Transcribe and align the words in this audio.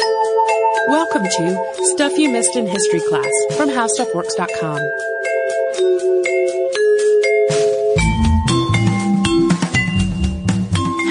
Welcome 0.00 1.24
to 1.24 1.72
Stuff 1.94 2.16
You 2.18 2.30
Missed 2.30 2.56
in 2.56 2.66
History 2.66 3.00
Class 3.00 3.32
from 3.56 3.68
HowStuffWorks.com. 3.68 4.78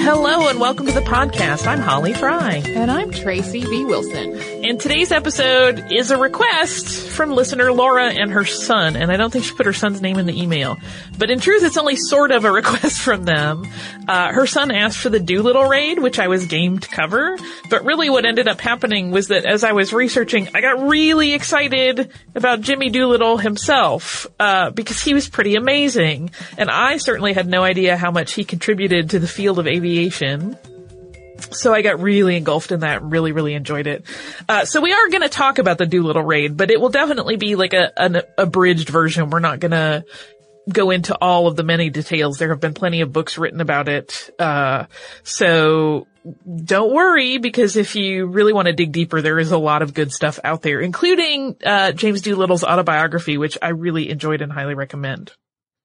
Hello 0.04 0.48
and 0.48 0.58
welcome 0.58 0.86
to 0.86 0.92
the 0.92 1.00
podcast. 1.02 1.66
I'm 1.66 1.80
Holly 1.80 2.14
Fry. 2.14 2.62
And 2.68 2.90
I'm 2.90 3.10
Tracy 3.10 3.60
V. 3.60 3.84
Wilson. 3.84 4.57
And 4.68 4.78
today's 4.78 5.12
episode 5.12 5.90
is 5.90 6.10
a 6.10 6.18
request 6.18 7.08
from 7.08 7.30
listener 7.30 7.72
Laura 7.72 8.10
and 8.12 8.30
her 8.32 8.44
son. 8.44 8.96
And 8.96 9.10
I 9.10 9.16
don't 9.16 9.32
think 9.32 9.46
she 9.46 9.54
put 9.54 9.64
her 9.64 9.72
son's 9.72 10.02
name 10.02 10.18
in 10.18 10.26
the 10.26 10.42
email. 10.42 10.76
But 11.16 11.30
in 11.30 11.40
truth, 11.40 11.62
it's 11.62 11.78
only 11.78 11.96
sort 11.96 12.32
of 12.32 12.44
a 12.44 12.52
request 12.60 13.00
from 13.00 13.24
them. 13.24 13.66
Uh, 14.06 14.30
her 14.30 14.46
son 14.46 14.70
asked 14.70 14.98
for 14.98 15.08
the 15.08 15.20
Doolittle 15.20 15.64
raid, 15.64 15.98
which 15.98 16.18
I 16.18 16.28
was 16.28 16.44
game 16.44 16.80
to 16.80 16.86
cover. 16.86 17.38
But 17.70 17.86
really 17.86 18.10
what 18.10 18.26
ended 18.26 18.46
up 18.46 18.60
happening 18.60 19.10
was 19.10 19.28
that 19.28 19.46
as 19.46 19.64
I 19.64 19.72
was 19.72 19.94
researching, 19.94 20.50
I 20.54 20.60
got 20.60 20.86
really 20.86 21.32
excited 21.32 22.10
about 22.34 22.60
Jimmy 22.60 22.90
Doolittle 22.90 23.38
himself, 23.38 24.26
uh, 24.38 24.68
because 24.68 25.00
he 25.00 25.14
was 25.14 25.30
pretty 25.30 25.54
amazing. 25.54 26.28
And 26.58 26.70
I 26.70 26.98
certainly 26.98 27.32
had 27.32 27.48
no 27.48 27.62
idea 27.62 27.96
how 27.96 28.10
much 28.10 28.34
he 28.34 28.44
contributed 28.44 29.08
to 29.10 29.18
the 29.18 29.28
field 29.28 29.58
of 29.58 29.66
aviation. 29.66 30.58
So 31.50 31.72
I 31.72 31.82
got 31.82 32.00
really 32.00 32.36
engulfed 32.36 32.72
in 32.72 32.80
that, 32.80 33.02
really, 33.02 33.32
really 33.32 33.54
enjoyed 33.54 33.86
it. 33.86 34.04
Uh, 34.48 34.64
so 34.64 34.80
we 34.80 34.92
are 34.92 35.08
going 35.08 35.22
to 35.22 35.28
talk 35.28 35.58
about 35.58 35.78
the 35.78 35.86
Doolittle 35.86 36.22
raid, 36.22 36.56
but 36.56 36.70
it 36.70 36.80
will 36.80 36.88
definitely 36.88 37.36
be 37.36 37.54
like 37.54 37.72
a, 37.72 37.92
an 38.00 38.22
abridged 38.36 38.88
version. 38.88 39.30
We're 39.30 39.38
not 39.38 39.60
going 39.60 39.70
to 39.70 40.04
go 40.70 40.90
into 40.90 41.16
all 41.16 41.46
of 41.46 41.56
the 41.56 41.62
many 41.62 41.90
details. 41.90 42.38
There 42.38 42.50
have 42.50 42.60
been 42.60 42.74
plenty 42.74 43.00
of 43.00 43.12
books 43.12 43.38
written 43.38 43.60
about 43.60 43.88
it. 43.88 44.30
Uh, 44.38 44.84
so 45.22 46.06
don't 46.46 46.92
worry 46.92 47.38
because 47.38 47.76
if 47.76 47.96
you 47.96 48.26
really 48.26 48.52
want 48.52 48.66
to 48.66 48.74
dig 48.74 48.92
deeper, 48.92 49.22
there 49.22 49.38
is 49.38 49.50
a 49.50 49.58
lot 49.58 49.80
of 49.80 49.94
good 49.94 50.12
stuff 50.12 50.38
out 50.44 50.60
there, 50.62 50.80
including, 50.80 51.56
uh, 51.64 51.92
James 51.92 52.20
Doolittle's 52.20 52.64
autobiography, 52.64 53.38
which 53.38 53.56
I 53.62 53.70
really 53.70 54.10
enjoyed 54.10 54.42
and 54.42 54.52
highly 54.52 54.74
recommend. 54.74 55.32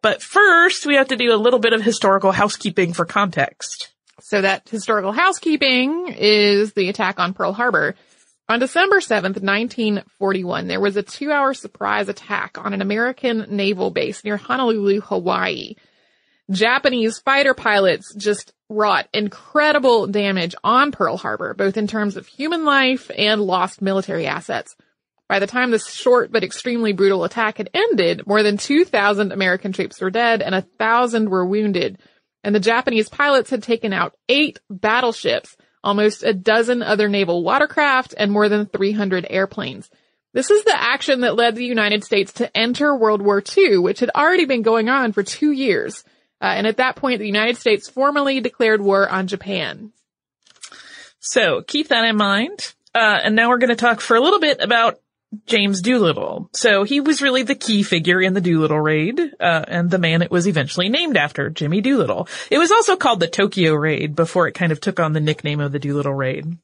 But 0.02 0.22
first, 0.22 0.86
we 0.86 0.96
have 0.96 1.08
to 1.08 1.16
do 1.16 1.34
a 1.34 1.38
little 1.38 1.60
bit 1.60 1.72
of 1.72 1.82
historical 1.82 2.34
housekeeping 2.34 2.92
for 2.92 3.06
context. 3.06 3.93
So 4.26 4.42
that 4.42 4.70
historical 4.70 5.12
housekeeping 5.12 6.08
is 6.18 6.72
the 6.72 6.88
attack 6.88 7.20
on 7.20 7.34
Pearl 7.34 7.52
Harbor. 7.52 7.94
On 8.48 8.58
December 8.58 9.02
7th, 9.02 9.44
1941, 9.44 10.68
there 10.68 10.80
was 10.80 10.96
a 10.96 11.04
two 11.04 11.30
hour 11.30 11.54
surprise 11.54 12.08
attack 12.08 12.58
on 12.58 12.74
an 12.74 12.82
American 12.82 13.46
naval 13.50 13.92
base 13.92 14.24
near 14.24 14.38
Honolulu, 14.38 15.02
Hawaii. 15.02 15.76
Japanese 16.50 17.20
fighter 17.20 17.54
pilots 17.54 18.16
just 18.16 18.54
wrought 18.70 19.10
incredible 19.14 20.08
damage 20.08 20.56
on 20.64 20.94
Pearl 20.94 21.18
Harbor, 21.18 21.54
both 21.54 21.76
in 21.76 21.88
terms 21.88 22.16
of 22.16 22.26
human 22.26 22.64
life 22.64 23.12
and 23.18 23.42
lost 23.42 23.82
military 23.82 24.26
assets. 24.26 24.74
By 25.28 25.40
the 25.40 25.48
time 25.48 25.70
this 25.70 25.92
short 25.92 26.32
but 26.32 26.46
extremely 26.46 26.94
brutal 26.94 27.26
attack 27.26 27.58
had 27.58 27.70
ended, 27.74 28.26
more 28.26 28.42
than 28.42 28.56
2,000 28.56 29.34
American 29.34 29.74
troops 29.74 30.00
were 30.00 30.10
dead 30.10 30.42
and 30.42 30.56
a 30.56 30.62
thousand 30.62 31.28
were 31.28 31.46
wounded. 31.46 32.00
And 32.44 32.54
the 32.54 32.60
Japanese 32.60 33.10
pilots 33.10 33.50
had 33.50 33.64
taken 33.64 33.94
out 33.94 34.18
eight 34.28 34.60
battleships, 34.70 35.56
almost 35.84 36.24
a 36.24 36.34
dozen 36.34 36.84
other 36.84 37.08
naval 37.08 37.44
watercraft, 37.44 38.14
and 38.18 38.32
more 38.32 38.50
than 38.50 38.66
300 38.66 39.26
airplanes. 39.30 39.90
This 40.34 40.50
is 40.50 40.64
the 40.64 40.76
action 40.76 41.22
that 41.22 41.36
led 41.36 41.56
the 41.56 41.66
United 41.66 42.04
States 42.04 42.34
to 42.34 42.58
enter 42.58 42.96
World 42.96 43.22
War 43.22 43.42
II, 43.56 43.78
which 43.78 44.00
had 44.00 44.10
already 44.16 44.46
been 44.46 44.64
going 44.64 44.90
on 44.90 45.14
for 45.14 45.24
two 45.24 45.52
years. 45.52 46.04
Uh, 46.42 46.48
and 46.48 46.68
at 46.68 46.78
that 46.78 46.96
point, 46.96 47.20
the 47.20 47.28
United 47.28 47.58
States 47.58 47.88
formally 47.88 48.42
declared 48.42 48.82
war 48.82 49.08
on 49.08 49.28
Japan. 49.28 49.94
So 51.20 51.62
keep 51.62 51.88
that 51.90 52.04
in 52.04 52.18
mind. 52.18 52.74
Uh, 52.94 53.20
and 53.24 53.36
now 53.36 53.50
we're 53.50 53.60
going 53.60 53.70
to 53.70 53.76
talk 53.76 54.02
for 54.02 54.16
a 54.18 54.22
little 54.22 54.40
bit 54.40 54.60
about 54.60 55.00
James 55.46 55.82
Doolittle. 55.82 56.50
So 56.54 56.84
he 56.84 57.00
was 57.00 57.22
really 57.22 57.44
the 57.44 57.56
key 57.56 57.84
figure 57.84 58.22
in 58.22 58.34
the 58.34 58.42
Doolittle 58.42 58.80
raid, 58.80 59.20
uh, 59.40 59.66
and 59.68 59.90
the 59.90 59.98
man 59.98 60.22
it 60.22 60.32
was 60.32 60.48
eventually 60.48 60.90
named 60.90 61.18
after, 61.18 61.50
Jimmy 61.50 61.82
Doolittle. 61.82 62.28
It 62.50 62.58
was 62.58 62.72
also 62.72 62.96
called 62.96 63.20
the 63.20 63.28
Tokyo 63.28 63.74
raid 63.74 64.16
before 64.16 64.48
it 64.48 64.54
kind 64.54 64.72
of 64.72 64.80
took 64.80 65.00
on 65.00 65.14
the 65.14 65.20
nickname 65.20 65.60
of 65.60 65.72
the 65.72 65.80
Doolittle 65.80 66.14
raid. 66.14 66.58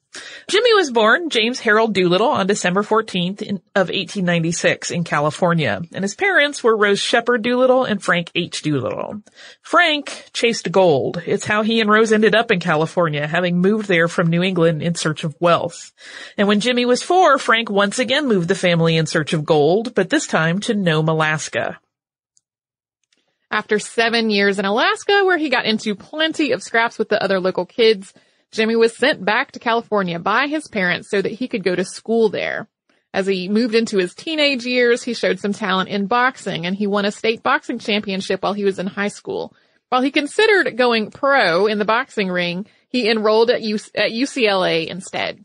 Jimmy 0.48 0.74
was 0.74 0.90
born 0.90 1.30
James 1.30 1.60
Harold 1.60 1.94
Doolittle 1.94 2.28
on 2.28 2.48
December 2.48 2.82
14th 2.82 3.42
in, 3.42 3.56
of 3.76 3.88
1896 3.88 4.90
in 4.90 5.04
California, 5.04 5.82
and 5.92 6.02
his 6.02 6.16
parents 6.16 6.64
were 6.64 6.76
Rose 6.76 6.98
Shepard 6.98 7.42
Doolittle 7.42 7.84
and 7.84 8.02
Frank 8.02 8.30
H. 8.34 8.62
Doolittle. 8.62 9.22
Frank 9.62 10.30
chased 10.32 10.70
gold. 10.72 11.22
It's 11.26 11.44
how 11.44 11.62
he 11.62 11.80
and 11.80 11.88
Rose 11.88 12.12
ended 12.12 12.34
up 12.34 12.50
in 12.50 12.58
California, 12.58 13.26
having 13.26 13.60
moved 13.60 13.86
there 13.86 14.08
from 14.08 14.28
New 14.28 14.42
England 14.42 14.82
in 14.82 14.96
search 14.96 15.22
of 15.22 15.36
wealth. 15.40 15.92
And 16.36 16.48
when 16.48 16.60
Jimmy 16.60 16.84
was 16.84 17.02
four, 17.04 17.38
Frank 17.38 17.70
once 17.70 18.00
again 18.00 18.26
moved 18.26 18.48
the 18.48 18.54
family 18.60 18.96
in 18.96 19.06
search 19.06 19.32
of 19.32 19.44
gold, 19.44 19.94
but 19.94 20.10
this 20.10 20.26
time 20.26 20.60
to 20.60 20.74
Nome, 20.74 21.08
Alaska. 21.08 21.80
After 23.50 23.80
seven 23.80 24.30
years 24.30 24.58
in 24.58 24.64
Alaska, 24.64 25.24
where 25.24 25.38
he 25.38 25.48
got 25.48 25.64
into 25.64 25.96
plenty 25.96 26.52
of 26.52 26.62
scraps 26.62 26.98
with 26.98 27.08
the 27.08 27.20
other 27.20 27.40
local 27.40 27.66
kids, 27.66 28.14
Jimmy 28.52 28.76
was 28.76 28.96
sent 28.96 29.24
back 29.24 29.52
to 29.52 29.58
California 29.58 30.18
by 30.18 30.46
his 30.46 30.68
parents 30.68 31.10
so 31.10 31.20
that 31.20 31.32
he 31.32 31.48
could 31.48 31.64
go 31.64 31.74
to 31.74 31.84
school 31.84 32.28
there. 32.28 32.68
As 33.12 33.26
he 33.26 33.48
moved 33.48 33.74
into 33.74 33.98
his 33.98 34.14
teenage 34.14 34.64
years, 34.64 35.02
he 35.02 35.14
showed 35.14 35.40
some 35.40 35.52
talent 35.52 35.88
in 35.88 36.06
boxing 36.06 36.64
and 36.64 36.76
he 36.76 36.86
won 36.86 37.04
a 37.04 37.10
state 37.10 37.42
boxing 37.42 37.80
championship 37.80 38.42
while 38.42 38.52
he 38.52 38.64
was 38.64 38.78
in 38.78 38.86
high 38.86 39.08
school. 39.08 39.52
While 39.88 40.02
he 40.02 40.12
considered 40.12 40.76
going 40.76 41.10
pro 41.10 41.66
in 41.66 41.78
the 41.78 41.84
boxing 41.84 42.28
ring, 42.28 42.66
he 42.88 43.10
enrolled 43.10 43.50
at, 43.50 43.62
U- 43.62 43.78
at 43.96 44.12
UCLA 44.12 44.86
instead. 44.86 45.44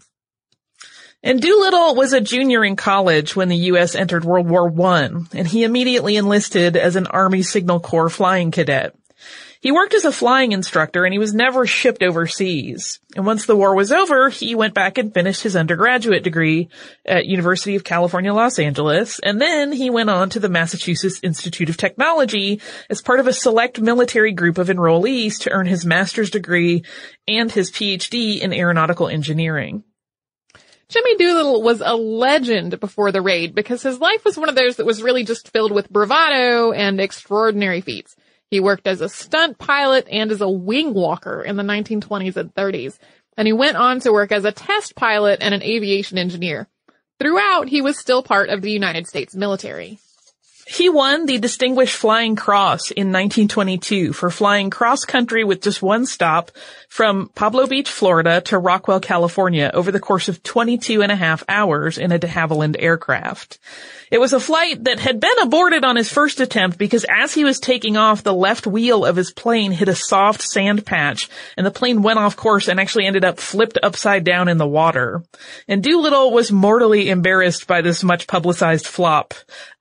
And 1.25 1.41
Doolittle 1.41 1.95
was 1.95 2.13
a 2.13 2.21
junior 2.21 2.63
in 2.63 2.75
college 2.75 3.35
when 3.35 3.49
the 3.49 3.57
U.S. 3.73 3.95
entered 3.95 4.23
World 4.23 4.47
War 4.47 4.71
I, 4.87 5.05
and 5.33 5.47
he 5.47 5.63
immediately 5.63 6.17
enlisted 6.17 6.77
as 6.77 6.95
an 6.95 7.07
Army 7.07 7.41
Signal 7.41 7.79
Corps 7.79 8.11
flying 8.11 8.51
cadet. 8.51 8.95
He 9.59 9.71
worked 9.71 9.95
as 9.95 10.05
a 10.05 10.11
flying 10.11 10.51
instructor 10.51 11.03
and 11.03 11.11
he 11.11 11.17
was 11.17 11.33
never 11.33 11.65
shipped 11.65 12.03
overseas. 12.03 12.99
And 13.15 13.25
once 13.25 13.47
the 13.47 13.55
war 13.55 13.73
was 13.73 13.91
over, 13.91 14.29
he 14.29 14.53
went 14.53 14.75
back 14.75 14.99
and 14.99 15.11
finished 15.11 15.41
his 15.41 15.55
undergraduate 15.55 16.21
degree 16.21 16.69
at 17.03 17.25
University 17.25 17.75
of 17.75 17.83
California, 17.83 18.31
Los 18.31 18.59
Angeles. 18.59 19.17
And 19.17 19.41
then 19.41 19.71
he 19.71 19.89
went 19.89 20.11
on 20.11 20.29
to 20.29 20.39
the 20.39 20.49
Massachusetts 20.49 21.21
Institute 21.23 21.71
of 21.71 21.77
Technology 21.77 22.61
as 22.87 23.01
part 23.01 23.19
of 23.19 23.25
a 23.25 23.33
select 23.33 23.81
military 23.81 24.33
group 24.33 24.59
of 24.59 24.67
enrollees 24.67 25.39
to 25.39 25.51
earn 25.51 25.65
his 25.65 25.87
master's 25.87 26.29
degree 26.29 26.83
and 27.27 27.51
his 27.51 27.71
PhD 27.71 28.39
in 28.41 28.53
aeronautical 28.53 29.07
engineering. 29.07 29.83
Jimmy 30.87 31.17
Doolittle 31.17 31.61
was 31.63 31.81
a 31.83 31.95
legend 31.95 32.79
before 32.79 33.11
the 33.11 33.21
raid 33.21 33.55
because 33.55 33.81
his 33.81 33.99
life 33.99 34.23
was 34.23 34.37
one 34.37 34.49
of 34.49 34.55
those 34.55 34.75
that 34.75 34.85
was 34.85 35.01
really 35.01 35.23
just 35.23 35.51
filled 35.51 35.71
with 35.71 35.89
bravado 35.89 36.71
and 36.71 37.01
extraordinary 37.01 37.81
feats. 37.81 38.15
He 38.51 38.59
worked 38.59 38.85
as 38.87 39.01
a 39.01 39.09
stunt 39.09 39.57
pilot 39.57 40.07
and 40.11 40.31
as 40.31 40.41
a 40.41 40.49
wing 40.49 40.93
walker 40.93 41.41
in 41.41 41.55
the 41.55 41.63
1920s 41.63 42.37
and 42.37 42.53
30s. 42.53 42.99
And 43.35 43.47
he 43.47 43.53
went 43.53 43.77
on 43.77 43.99
to 44.01 44.13
work 44.13 44.31
as 44.31 44.45
a 44.45 44.51
test 44.51 44.95
pilot 44.95 45.39
and 45.41 45.53
an 45.53 45.63
aviation 45.63 46.17
engineer. 46.17 46.67
Throughout, 47.19 47.67
he 47.67 47.81
was 47.81 47.97
still 47.97 48.21
part 48.21 48.49
of 48.49 48.61
the 48.61 48.71
United 48.71 49.07
States 49.07 49.35
military. 49.35 49.99
He 50.67 50.89
won 50.89 51.27
the 51.27 51.37
Distinguished 51.37 51.95
Flying 51.95 52.35
Cross 52.35 52.89
in 52.89 53.11
1922 53.11 54.13
for 54.13 54.31
flying 54.31 54.71
cross 54.71 55.05
country 55.05 55.43
with 55.43 55.61
just 55.61 55.79
one 55.79 56.07
stop 56.07 56.51
from 56.89 57.29
Pablo 57.35 57.67
Beach, 57.67 57.89
Florida 57.89 58.41
to 58.41 58.57
Rockwell, 58.57 58.99
California 58.99 59.69
over 59.75 59.91
the 59.91 59.99
course 59.99 60.27
of 60.27 60.41
22 60.41 61.03
and 61.03 61.11
a 61.11 61.15
half 61.15 61.43
hours 61.47 61.99
in 61.99 62.11
a 62.11 62.17
de 62.17 62.27
Havilland 62.27 62.77
aircraft. 62.79 63.59
It 64.11 64.19
was 64.19 64.33
a 64.33 64.39
flight 64.39 64.83
that 64.83 64.99
had 64.99 65.19
been 65.19 65.39
aborted 65.41 65.83
on 65.83 65.95
his 65.95 66.11
first 66.11 66.39
attempt 66.39 66.77
because 66.77 67.05
as 67.09 67.33
he 67.33 67.43
was 67.43 67.59
taking 67.59 67.97
off, 67.97 68.23
the 68.23 68.33
left 68.33 68.67
wheel 68.67 69.05
of 69.05 69.15
his 69.15 69.31
plane 69.31 69.71
hit 69.71 69.87
a 69.87 69.95
soft 69.95 70.41
sand 70.41 70.85
patch 70.85 71.29
and 71.57 71.65
the 71.65 71.71
plane 71.71 72.01
went 72.01 72.19
off 72.19 72.35
course 72.35 72.67
and 72.67 72.79
actually 72.79 73.05
ended 73.05 73.25
up 73.25 73.39
flipped 73.39 73.77
upside 73.81 74.23
down 74.23 74.47
in 74.47 74.57
the 74.57 74.67
water. 74.67 75.23
And 75.67 75.83
Doolittle 75.83 76.31
was 76.31 76.51
mortally 76.51 77.09
embarrassed 77.09 77.67
by 77.67 77.81
this 77.81 78.03
much 78.03 78.27
publicized 78.27 78.87
flop, 78.87 79.33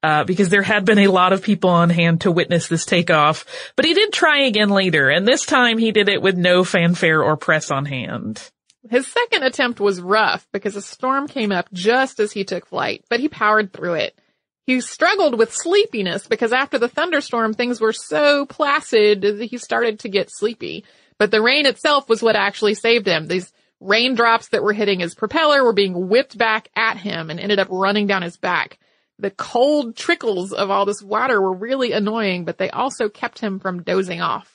uh, 0.02 0.24
because 0.24 0.50
there 0.50 0.62
had 0.62 0.84
been 0.84 0.98
a 0.98 1.08
lot 1.08 1.32
of 1.32 1.42
people 1.42 1.70
on 1.70 1.90
hand 1.90 2.20
to 2.22 2.30
witness 2.30 2.68
this 2.68 2.84
takeoff, 2.84 3.46
but 3.74 3.84
he 3.84 3.94
did 3.94 4.12
try 4.12 4.44
again 4.44 4.68
later, 4.68 5.08
and 5.08 5.26
this 5.26 5.46
time 5.46 5.78
he 5.78 5.92
did 5.92 6.08
it 6.08 6.20
with 6.20 6.36
no 6.36 6.62
fanfare 6.62 7.22
or 7.22 7.36
press 7.36 7.70
on 7.70 7.86
hand. 7.86 8.50
His 8.90 9.06
second 9.06 9.44
attempt 9.44 9.80
was 9.80 10.00
rough 10.00 10.46
because 10.52 10.76
a 10.76 10.82
storm 10.82 11.26
came 11.26 11.52
up 11.52 11.72
just 11.72 12.20
as 12.20 12.32
he 12.32 12.44
took 12.44 12.66
flight, 12.66 13.04
but 13.08 13.20
he 13.20 13.28
powered 13.28 13.72
through 13.72 13.94
it. 13.94 14.18
He 14.66 14.80
struggled 14.80 15.38
with 15.38 15.54
sleepiness 15.54 16.26
because 16.26 16.52
after 16.52 16.78
the 16.78 16.88
thunderstorm, 16.88 17.54
things 17.54 17.80
were 17.80 17.92
so 17.92 18.46
placid 18.46 19.22
that 19.22 19.44
he 19.44 19.58
started 19.58 20.00
to 20.00 20.08
get 20.08 20.30
sleepy. 20.30 20.84
But 21.18 21.30
the 21.30 21.42
rain 21.42 21.66
itself 21.66 22.08
was 22.08 22.22
what 22.22 22.36
actually 22.36 22.74
saved 22.74 23.06
him. 23.06 23.26
These 23.26 23.52
raindrops 23.80 24.48
that 24.48 24.62
were 24.62 24.72
hitting 24.72 25.00
his 25.00 25.14
propeller 25.14 25.62
were 25.62 25.72
being 25.74 26.08
whipped 26.08 26.36
back 26.36 26.68
at 26.74 26.96
him 26.96 27.30
and 27.30 27.38
ended 27.38 27.58
up 27.58 27.68
running 27.70 28.06
down 28.06 28.22
his 28.22 28.36
back. 28.36 28.78
The 29.18 29.30
cold 29.30 29.96
trickles 29.96 30.52
of 30.52 30.70
all 30.70 30.86
this 30.86 31.02
water 31.02 31.40
were 31.40 31.54
really 31.54 31.92
annoying, 31.92 32.44
but 32.44 32.58
they 32.58 32.70
also 32.70 33.08
kept 33.08 33.38
him 33.38 33.60
from 33.60 33.82
dozing 33.82 34.20
off. 34.20 34.53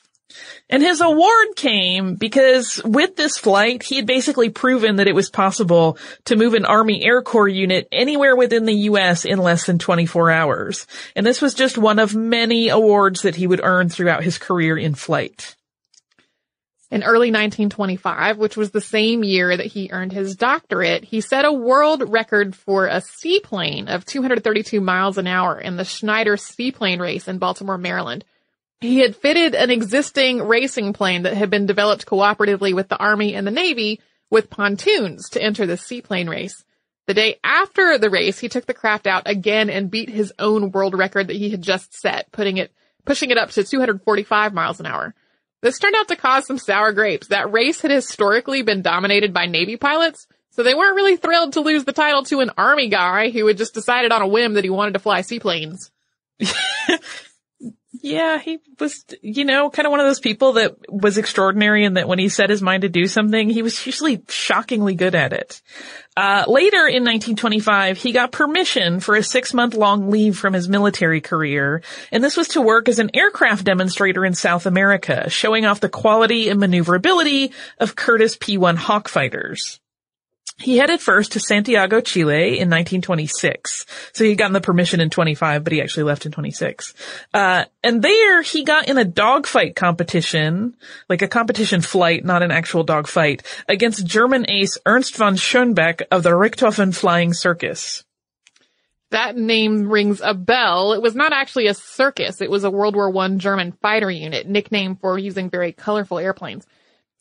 And 0.70 0.84
his 0.84 1.02
award 1.02 1.56
came 1.56 2.16
because 2.16 2.82
with 2.86 3.16
this 3.16 3.38
flight, 3.38 3.84
he 3.84 3.96
had 3.96 4.06
basically 4.06 4.50
proven 4.50 4.98
that 4.98 5.08
it 5.08 5.16
was 5.16 5.30
possible 5.30 5.98
to 6.26 6.36
move 6.36 6.54
an 6.54 6.66
Army 6.66 7.04
Air 7.04 7.22
Corps 7.22 7.48
unit 7.48 7.88
anywhere 7.92 8.36
within 8.36 8.66
the 8.66 8.74
U.S. 8.74 9.26
in 9.26 9.40
less 9.40 9.66
than 9.66 9.80
24 9.80 10.30
hours. 10.32 10.86
And 11.16 11.26
this 11.26 11.42
was 11.42 11.54
just 11.54 11.78
one 11.78 12.00
of 12.00 12.16
many 12.16 12.70
awards 12.70 13.24
that 13.24 13.36
he 13.36 13.48
would 13.48 13.62
earn 13.64 13.90
throughout 13.90 14.24
his 14.24 14.38
career 14.38 14.78
in 14.78 14.94
flight. 14.94 15.56
In 16.92 17.04
early 17.04 17.30
1925, 17.30 18.40
which 18.40 18.58
was 18.58 18.72
the 18.72 18.82
same 18.82 19.24
year 19.24 19.56
that 19.56 19.68
he 19.68 19.92
earned 19.92 20.12
his 20.12 20.36
doctorate, 20.36 21.04
he 21.04 21.22
set 21.22 21.46
a 21.46 21.54
world 21.54 22.04
record 22.12 22.56
for 22.56 22.88
a 22.88 23.02
seaplane 23.02 23.88
of 23.88 24.06
232 24.06 24.82
miles 24.82 25.20
an 25.20 25.28
hour 25.28 25.60
in 25.60 25.76
the 25.76 25.86
Schneider 25.86 26.36
seaplane 26.36 27.00
race 27.00 27.28
in 27.28 27.38
Baltimore, 27.38 27.78
Maryland. 27.78 28.26
He 28.82 29.00
had 29.00 29.16
fitted 29.16 29.56
an 29.56 29.72
existing 29.72 30.42
racing 30.42 30.94
plane 30.94 31.24
that 31.24 31.36
had 31.36 31.50
been 31.50 31.66
developed 31.66 32.06
cooperatively 32.06 32.74
with 32.74 32.88
the 32.88 32.98
Army 32.98 33.36
and 33.36 33.46
the 33.46 33.52
Navy 33.52 34.00
with 34.30 34.50
pontoons 34.50 35.30
to 35.30 35.42
enter 35.42 35.66
the 35.66 35.76
seaplane 35.78 36.30
race. 36.30 36.64
The 37.08 37.14
day 37.14 37.40
after 37.44 37.98
the 37.98 38.10
race, 38.10 38.40
he 38.40 38.50
took 38.50 38.66
the 38.68 38.74
craft 38.74 39.08
out 39.08 39.24
again 39.26 39.70
and 39.70 39.92
beat 39.92 40.10
his 40.10 40.32
own 40.40 40.72
world 40.72 40.98
record 40.98 41.28
that 41.28 41.36
he 41.36 41.50
had 41.50 41.62
just 41.62 41.94
set, 41.94 42.32
putting 42.32 42.58
it, 42.58 42.72
pushing 43.04 43.32
it 43.32 43.38
up 43.38 43.50
to 43.52 43.64
245 43.64 44.54
miles 44.54 44.80
an 44.80 44.86
hour. 44.86 45.14
This 45.62 45.80
turned 45.80 45.96
out 45.96 46.08
to 46.08 46.16
cause 46.16 46.46
some 46.46 46.58
sour 46.58 46.94
grapes. 46.94 47.28
That 47.28 47.52
race 47.52 47.82
had 47.82 47.92
historically 47.92 48.62
been 48.62 48.82
dominated 48.82 49.34
by 49.34 49.48
Navy 49.48 49.76
pilots, 49.76 50.28
so 50.52 50.64
they 50.64 50.76
weren't 50.76 50.96
really 50.96 51.18
thrilled 51.18 51.54
to 51.54 51.62
lose 51.62 51.84
the 51.84 51.94
title 51.94 52.24
to 52.26 52.40
an 52.40 52.52
Army 52.58 52.88
guy 52.88 53.30
who 53.30 53.46
had 53.48 53.58
just 53.58 53.74
decided 53.74 54.12
on 54.12 54.22
a 54.22 54.28
whim 54.28 54.54
that 54.54 54.64
he 54.64 54.70
wanted 54.70 54.94
to 54.94 55.00
fly 55.00 55.22
seaplanes. 55.22 55.92
Yeah, 58.02 58.40
he 58.40 58.60
was, 58.80 59.04
you 59.22 59.44
know, 59.44 59.70
kind 59.70 59.86
of 59.86 59.92
one 59.92 60.00
of 60.00 60.06
those 60.06 60.22
people 60.22 60.54
that 60.54 60.76
was 60.90 61.18
extraordinary 61.18 61.84
and 61.84 61.98
that 61.98 62.08
when 62.08 62.20
he 62.20 62.30
set 62.30 62.50
his 62.50 62.62
mind 62.62 62.84
to 62.84 62.90
do 62.90 63.08
something, 63.08 63.50
he 63.50 63.62
was 63.62 63.86
usually 63.86 64.22
shockingly 64.30 64.96
good 64.96 65.16
at 65.16 65.34
it. 65.34 65.62
Uh, 66.16 66.46
later 66.48 66.88
in 66.88 67.04
1925, 67.04 67.98
he 67.98 68.12
got 68.12 68.32
permission 68.32 69.00
for 69.00 69.16
a 69.16 69.24
six 69.24 69.54
month 69.54 69.74
long 69.74 70.10
leave 70.10 70.38
from 70.38 70.54
his 70.54 70.70
military 70.70 71.22
career, 71.22 71.82
and 72.12 72.24
this 72.24 72.38
was 72.38 72.50
to 72.50 72.62
work 72.62 72.88
as 72.88 73.00
an 73.00 73.12
aircraft 73.14 73.66
demonstrator 73.66 74.26
in 74.26 74.34
South 74.34 74.66
America, 74.66 75.30
showing 75.30 75.66
off 75.66 75.80
the 75.80 75.90
quality 75.90 76.50
and 76.50 76.60
maneuverability 76.60 77.52
of 77.80 77.96
Curtiss 77.96 78.38
P-1 78.40 78.76
Hawk 78.76 79.10
fighters. 79.10 79.80
He 80.62 80.78
headed 80.78 81.00
first 81.00 81.32
to 81.34 81.40
Santiago, 81.40 82.02
Chile 82.02 82.60
in 82.60 82.70
1926. 82.70 83.86
So 84.12 84.26
he'd 84.26 84.36
gotten 84.36 84.54
the 84.54 84.60
permission 84.60 85.00
in 85.00 85.10
25, 85.10 85.64
but 85.64 85.72
he 85.72 85.82
actually 85.82 86.04
left 86.04 86.26
in 86.26 86.34
26. 86.34 86.94
Uh, 87.34 87.66
and 87.82 88.02
there 88.02 88.42
he 88.42 88.66
got 88.66 88.90
in 88.90 88.98
a 88.98 89.06
dogfight 89.06 89.76
competition, 89.76 90.76
like 91.08 91.22
a 91.22 91.30
competition 91.30 91.80
flight, 91.80 92.26
not 92.26 92.44
an 92.44 92.52
actual 92.52 92.84
dogfight, 92.84 93.44
against 93.70 94.06
German 94.06 94.50
ace 94.50 94.78
Ernst 94.86 95.16
von 95.16 95.36
Schönbeck 95.36 96.02
of 96.12 96.24
the 96.24 96.32
Richthofen 96.32 96.94
Flying 96.94 97.34
Circus. 97.34 98.04
That 99.12 99.38
name 99.38 99.90
rings 99.90 100.22
a 100.24 100.34
bell. 100.34 100.94
It 100.94 101.02
was 101.02 101.16
not 101.16 101.32
actually 101.32 101.68
a 101.68 101.74
circus. 101.74 102.42
It 102.42 102.52
was 102.52 102.64
a 102.64 102.70
World 102.70 102.96
War 102.96 103.16
I 103.18 103.30
German 103.38 103.72
fighter 103.82 104.12
unit, 104.12 104.48
nicknamed 104.48 105.00
for 105.00 105.18
using 105.18 105.50
very 105.50 105.72
colorful 105.72 106.20
airplanes. 106.20 106.68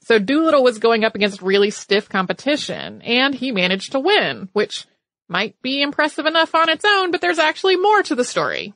So 0.08 0.18
Doolittle 0.18 0.62
was 0.64 0.78
going 0.78 1.04
up 1.04 1.14
against 1.14 1.42
really 1.42 1.68
stiff 1.68 2.08
competition, 2.08 3.02
and 3.02 3.34
he 3.34 3.52
managed 3.52 3.92
to 3.92 4.00
win, 4.00 4.48
which 4.54 4.86
might 5.28 5.60
be 5.60 5.82
impressive 5.82 6.24
enough 6.24 6.54
on 6.54 6.70
its 6.70 6.86
own, 6.86 7.10
but 7.10 7.20
there's 7.20 7.38
actually 7.38 7.76
more 7.76 8.02
to 8.04 8.14
the 8.14 8.24
story. 8.24 8.72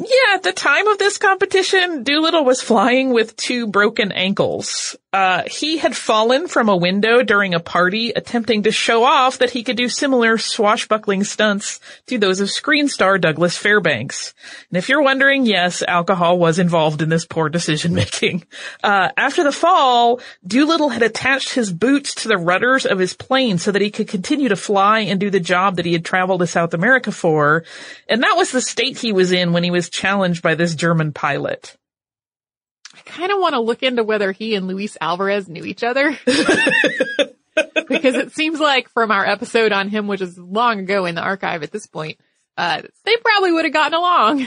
Yeah, 0.00 0.34
at 0.34 0.42
the 0.42 0.52
time 0.52 0.88
of 0.88 0.96
this 0.96 1.18
competition, 1.18 2.04
Doolittle 2.04 2.42
was 2.42 2.62
flying 2.62 3.12
with 3.12 3.36
two 3.36 3.66
broken 3.66 4.12
ankles. 4.12 4.96
Uh, 5.12 5.42
he 5.46 5.76
had 5.76 5.94
fallen 5.94 6.48
from 6.48 6.70
a 6.70 6.76
window 6.76 7.22
during 7.22 7.52
a 7.52 7.60
party 7.60 8.10
attempting 8.10 8.62
to 8.62 8.70
show 8.70 9.04
off 9.04 9.38
that 9.38 9.50
he 9.50 9.62
could 9.62 9.76
do 9.76 9.90
similar 9.90 10.38
swashbuckling 10.38 11.24
stunts 11.24 11.80
to 12.06 12.16
those 12.16 12.40
of 12.40 12.48
screen 12.48 12.88
star 12.88 13.18
Douglas 13.18 13.58
Fairbanks. 13.58 14.32
And 14.70 14.78
if 14.78 14.88
you're 14.88 15.02
wondering, 15.02 15.44
yes, 15.44 15.82
alcohol 15.82 16.38
was 16.38 16.58
involved 16.58 17.02
in 17.02 17.10
this 17.10 17.26
poor 17.26 17.50
decision 17.50 17.92
making. 17.94 18.44
Uh, 18.82 19.10
after 19.18 19.44
the 19.44 19.52
fall, 19.52 20.20
Doolittle 20.46 20.90
had 20.90 21.02
attached 21.02 21.52
his 21.52 21.70
boots 21.70 22.14
to 22.14 22.28
the 22.28 22.38
rudders 22.38 22.86
of 22.86 22.98
his 22.98 23.12
plane 23.12 23.58
so 23.58 23.70
that 23.72 23.82
he 23.82 23.90
could 23.90 24.08
continue 24.08 24.48
to 24.48 24.56
fly 24.56 25.00
and 25.00 25.20
do 25.20 25.28
the 25.28 25.40
job 25.40 25.76
that 25.76 25.84
he 25.84 25.92
had 25.92 26.06
traveled 26.06 26.40
to 26.40 26.46
South 26.46 26.72
America 26.72 27.12
for. 27.12 27.64
And 28.08 28.22
that 28.22 28.36
was 28.36 28.50
the 28.50 28.62
state 28.62 28.96
he 28.96 29.12
was 29.12 29.32
in 29.32 29.52
when 29.52 29.64
he 29.64 29.70
was 29.70 29.89
challenged 29.90 30.42
by 30.42 30.54
this 30.54 30.74
German 30.74 31.12
pilot. 31.12 31.76
I 32.94 33.00
kind 33.04 33.30
of 33.32 33.38
want 33.38 33.54
to 33.54 33.60
look 33.60 33.82
into 33.82 34.02
whether 34.04 34.32
he 34.32 34.54
and 34.54 34.66
Luis 34.66 34.96
Alvarez 35.00 35.48
knew 35.48 35.64
each 35.64 35.82
other. 35.84 36.18
because 37.88 38.14
it 38.14 38.32
seems 38.32 38.60
like 38.60 38.88
from 38.90 39.10
our 39.10 39.24
episode 39.24 39.72
on 39.72 39.88
him, 39.88 40.06
which 40.06 40.20
is 40.20 40.38
long 40.38 40.80
ago 40.80 41.06
in 41.06 41.14
the 41.14 41.22
archive 41.22 41.62
at 41.62 41.70
this 41.72 41.86
point, 41.86 42.18
uh, 42.56 42.82
they 43.04 43.16
probably 43.18 43.52
would 43.52 43.64
have 43.64 43.74
gotten 43.74 43.94
along. 43.94 44.46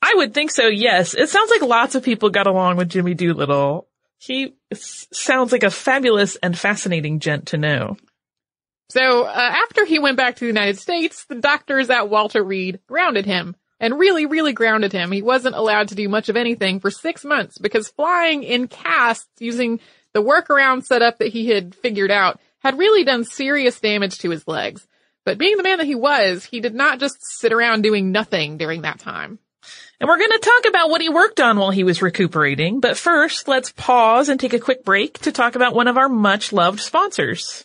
I 0.00 0.14
would 0.16 0.32
think 0.34 0.50
so, 0.50 0.68
yes. 0.68 1.14
It 1.14 1.28
sounds 1.28 1.50
like 1.50 1.62
lots 1.62 1.94
of 1.94 2.04
people 2.04 2.30
got 2.30 2.46
along 2.46 2.76
with 2.76 2.88
Jimmy 2.88 3.14
Doolittle. 3.14 3.88
He 4.18 4.54
s- 4.70 5.08
sounds 5.12 5.50
like 5.50 5.64
a 5.64 5.70
fabulous 5.70 6.36
and 6.36 6.56
fascinating 6.56 7.18
gent 7.18 7.46
to 7.48 7.58
know. 7.58 7.96
So 8.90 9.24
uh, 9.24 9.30
after 9.64 9.84
he 9.84 9.98
went 9.98 10.16
back 10.16 10.36
to 10.36 10.40
the 10.40 10.46
United 10.46 10.78
States, 10.78 11.24
the 11.24 11.34
doctors 11.36 11.90
at 11.90 12.08
Walter 12.08 12.44
Reed 12.44 12.80
grounded 12.86 13.26
him 13.26 13.56
and 13.82 13.98
really, 13.98 14.26
really 14.26 14.52
grounded 14.52 14.92
him. 14.92 15.10
He 15.10 15.20
wasn't 15.22 15.56
allowed 15.56 15.88
to 15.88 15.96
do 15.96 16.08
much 16.08 16.28
of 16.28 16.36
anything 16.36 16.78
for 16.78 16.90
six 16.90 17.24
months 17.24 17.58
because 17.58 17.88
flying 17.88 18.44
in 18.44 18.68
casts 18.68 19.28
using 19.40 19.80
the 20.14 20.22
workaround 20.22 20.84
setup 20.84 21.18
that 21.18 21.32
he 21.32 21.48
had 21.48 21.74
figured 21.74 22.12
out 22.12 22.40
had 22.60 22.78
really 22.78 23.02
done 23.02 23.24
serious 23.24 23.80
damage 23.80 24.18
to 24.18 24.30
his 24.30 24.46
legs. 24.46 24.86
But 25.24 25.36
being 25.36 25.56
the 25.56 25.64
man 25.64 25.78
that 25.78 25.86
he 25.86 25.96
was, 25.96 26.44
he 26.44 26.60
did 26.60 26.74
not 26.74 27.00
just 27.00 27.16
sit 27.20 27.52
around 27.52 27.82
doing 27.82 28.12
nothing 28.12 28.56
during 28.56 28.82
that 28.82 29.00
time. 29.00 29.40
And 30.00 30.08
we're 30.08 30.18
going 30.18 30.30
to 30.30 30.38
talk 30.38 30.68
about 30.68 30.90
what 30.90 31.00
he 31.00 31.08
worked 31.08 31.40
on 31.40 31.58
while 31.58 31.70
he 31.70 31.84
was 31.84 32.02
recuperating. 32.02 32.80
But 32.80 32.96
first, 32.96 33.46
let's 33.48 33.72
pause 33.72 34.28
and 34.28 34.38
take 34.38 34.52
a 34.52 34.58
quick 34.60 34.84
break 34.84 35.18
to 35.20 35.32
talk 35.32 35.54
about 35.54 35.74
one 35.74 35.88
of 35.88 35.96
our 35.96 36.08
much 36.08 36.52
loved 36.52 36.80
sponsors. 36.80 37.64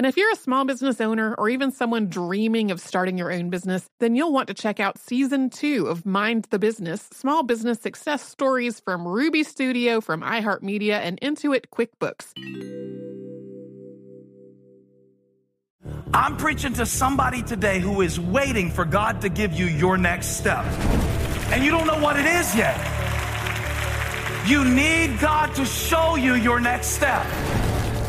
And 0.00 0.06
if 0.06 0.16
you're 0.16 0.32
a 0.32 0.36
small 0.36 0.64
business 0.64 0.98
owner 0.98 1.34
or 1.34 1.50
even 1.50 1.72
someone 1.72 2.06
dreaming 2.06 2.70
of 2.70 2.80
starting 2.80 3.18
your 3.18 3.30
own 3.30 3.50
business, 3.50 3.86
then 3.98 4.14
you'll 4.14 4.32
want 4.32 4.48
to 4.48 4.54
check 4.54 4.80
out 4.80 4.98
season 4.98 5.50
two 5.50 5.88
of 5.88 6.06
Mind 6.06 6.46
the 6.48 6.58
Business 6.58 7.06
Small 7.12 7.42
Business 7.42 7.82
Success 7.82 8.26
Stories 8.26 8.80
from 8.80 9.06
Ruby 9.06 9.42
Studio, 9.42 10.00
from 10.00 10.22
iHeartMedia, 10.22 10.94
and 10.94 11.20
Intuit 11.20 11.66
QuickBooks. 11.70 12.32
I'm 16.14 16.38
preaching 16.38 16.72
to 16.72 16.86
somebody 16.86 17.42
today 17.42 17.78
who 17.78 18.00
is 18.00 18.18
waiting 18.18 18.70
for 18.70 18.86
God 18.86 19.20
to 19.20 19.28
give 19.28 19.52
you 19.52 19.66
your 19.66 19.98
next 19.98 20.38
step. 20.38 20.64
And 21.52 21.62
you 21.62 21.70
don't 21.70 21.86
know 21.86 22.00
what 22.00 22.18
it 22.18 22.24
is 22.24 22.56
yet. 22.56 22.78
You 24.46 24.64
need 24.64 25.20
God 25.20 25.54
to 25.56 25.66
show 25.66 26.16
you 26.16 26.36
your 26.36 26.58
next 26.58 26.86
step. 26.86 27.26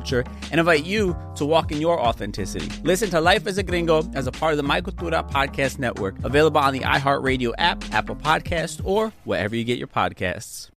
culture 0.00 0.24
and 0.50 0.58
invite 0.58 0.84
you 0.84 1.14
to 1.36 1.44
walk 1.44 1.70
in 1.72 1.80
your 1.80 2.00
authenticity. 2.00 2.68
Listen 2.82 3.10
to 3.10 3.20
Life 3.20 3.46
as 3.46 3.58
a 3.58 3.62
Gringo 3.62 4.02
as 4.14 4.26
a 4.26 4.32
part 4.32 4.52
of 4.52 4.56
the 4.56 4.62
My 4.62 4.80
Cultura 4.80 5.28
Podcast 5.30 5.78
Network, 5.78 6.16
available 6.24 6.58
on 6.60 6.72
the 6.72 6.80
iHeartRadio 6.80 7.52
app, 7.58 7.84
Apple 7.92 8.16
Podcast, 8.16 8.80
or 8.84 9.12
wherever 9.24 9.54
you 9.54 9.64
get 9.64 9.78
your 9.78 9.88
podcasts. 9.88 10.70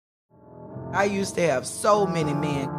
I 0.92 1.04
used 1.06 1.36
to 1.36 1.42
have 1.42 1.66
so 1.68 2.06
many 2.08 2.34
men. 2.34 2.70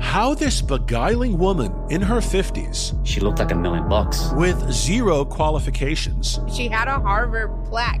How 0.00 0.32
this 0.32 0.62
beguiling 0.62 1.38
woman 1.38 1.72
in 1.90 2.00
her 2.02 2.18
50s, 2.20 2.94
She 3.04 3.18
looked 3.20 3.40
like 3.40 3.50
a 3.50 3.56
million 3.56 3.88
bucks. 3.88 4.30
with 4.34 4.70
zero 4.70 5.24
qualifications, 5.24 6.38
She 6.54 6.68
had 6.68 6.86
a 6.86 7.00
Harvard 7.00 7.50
plaque. 7.64 8.00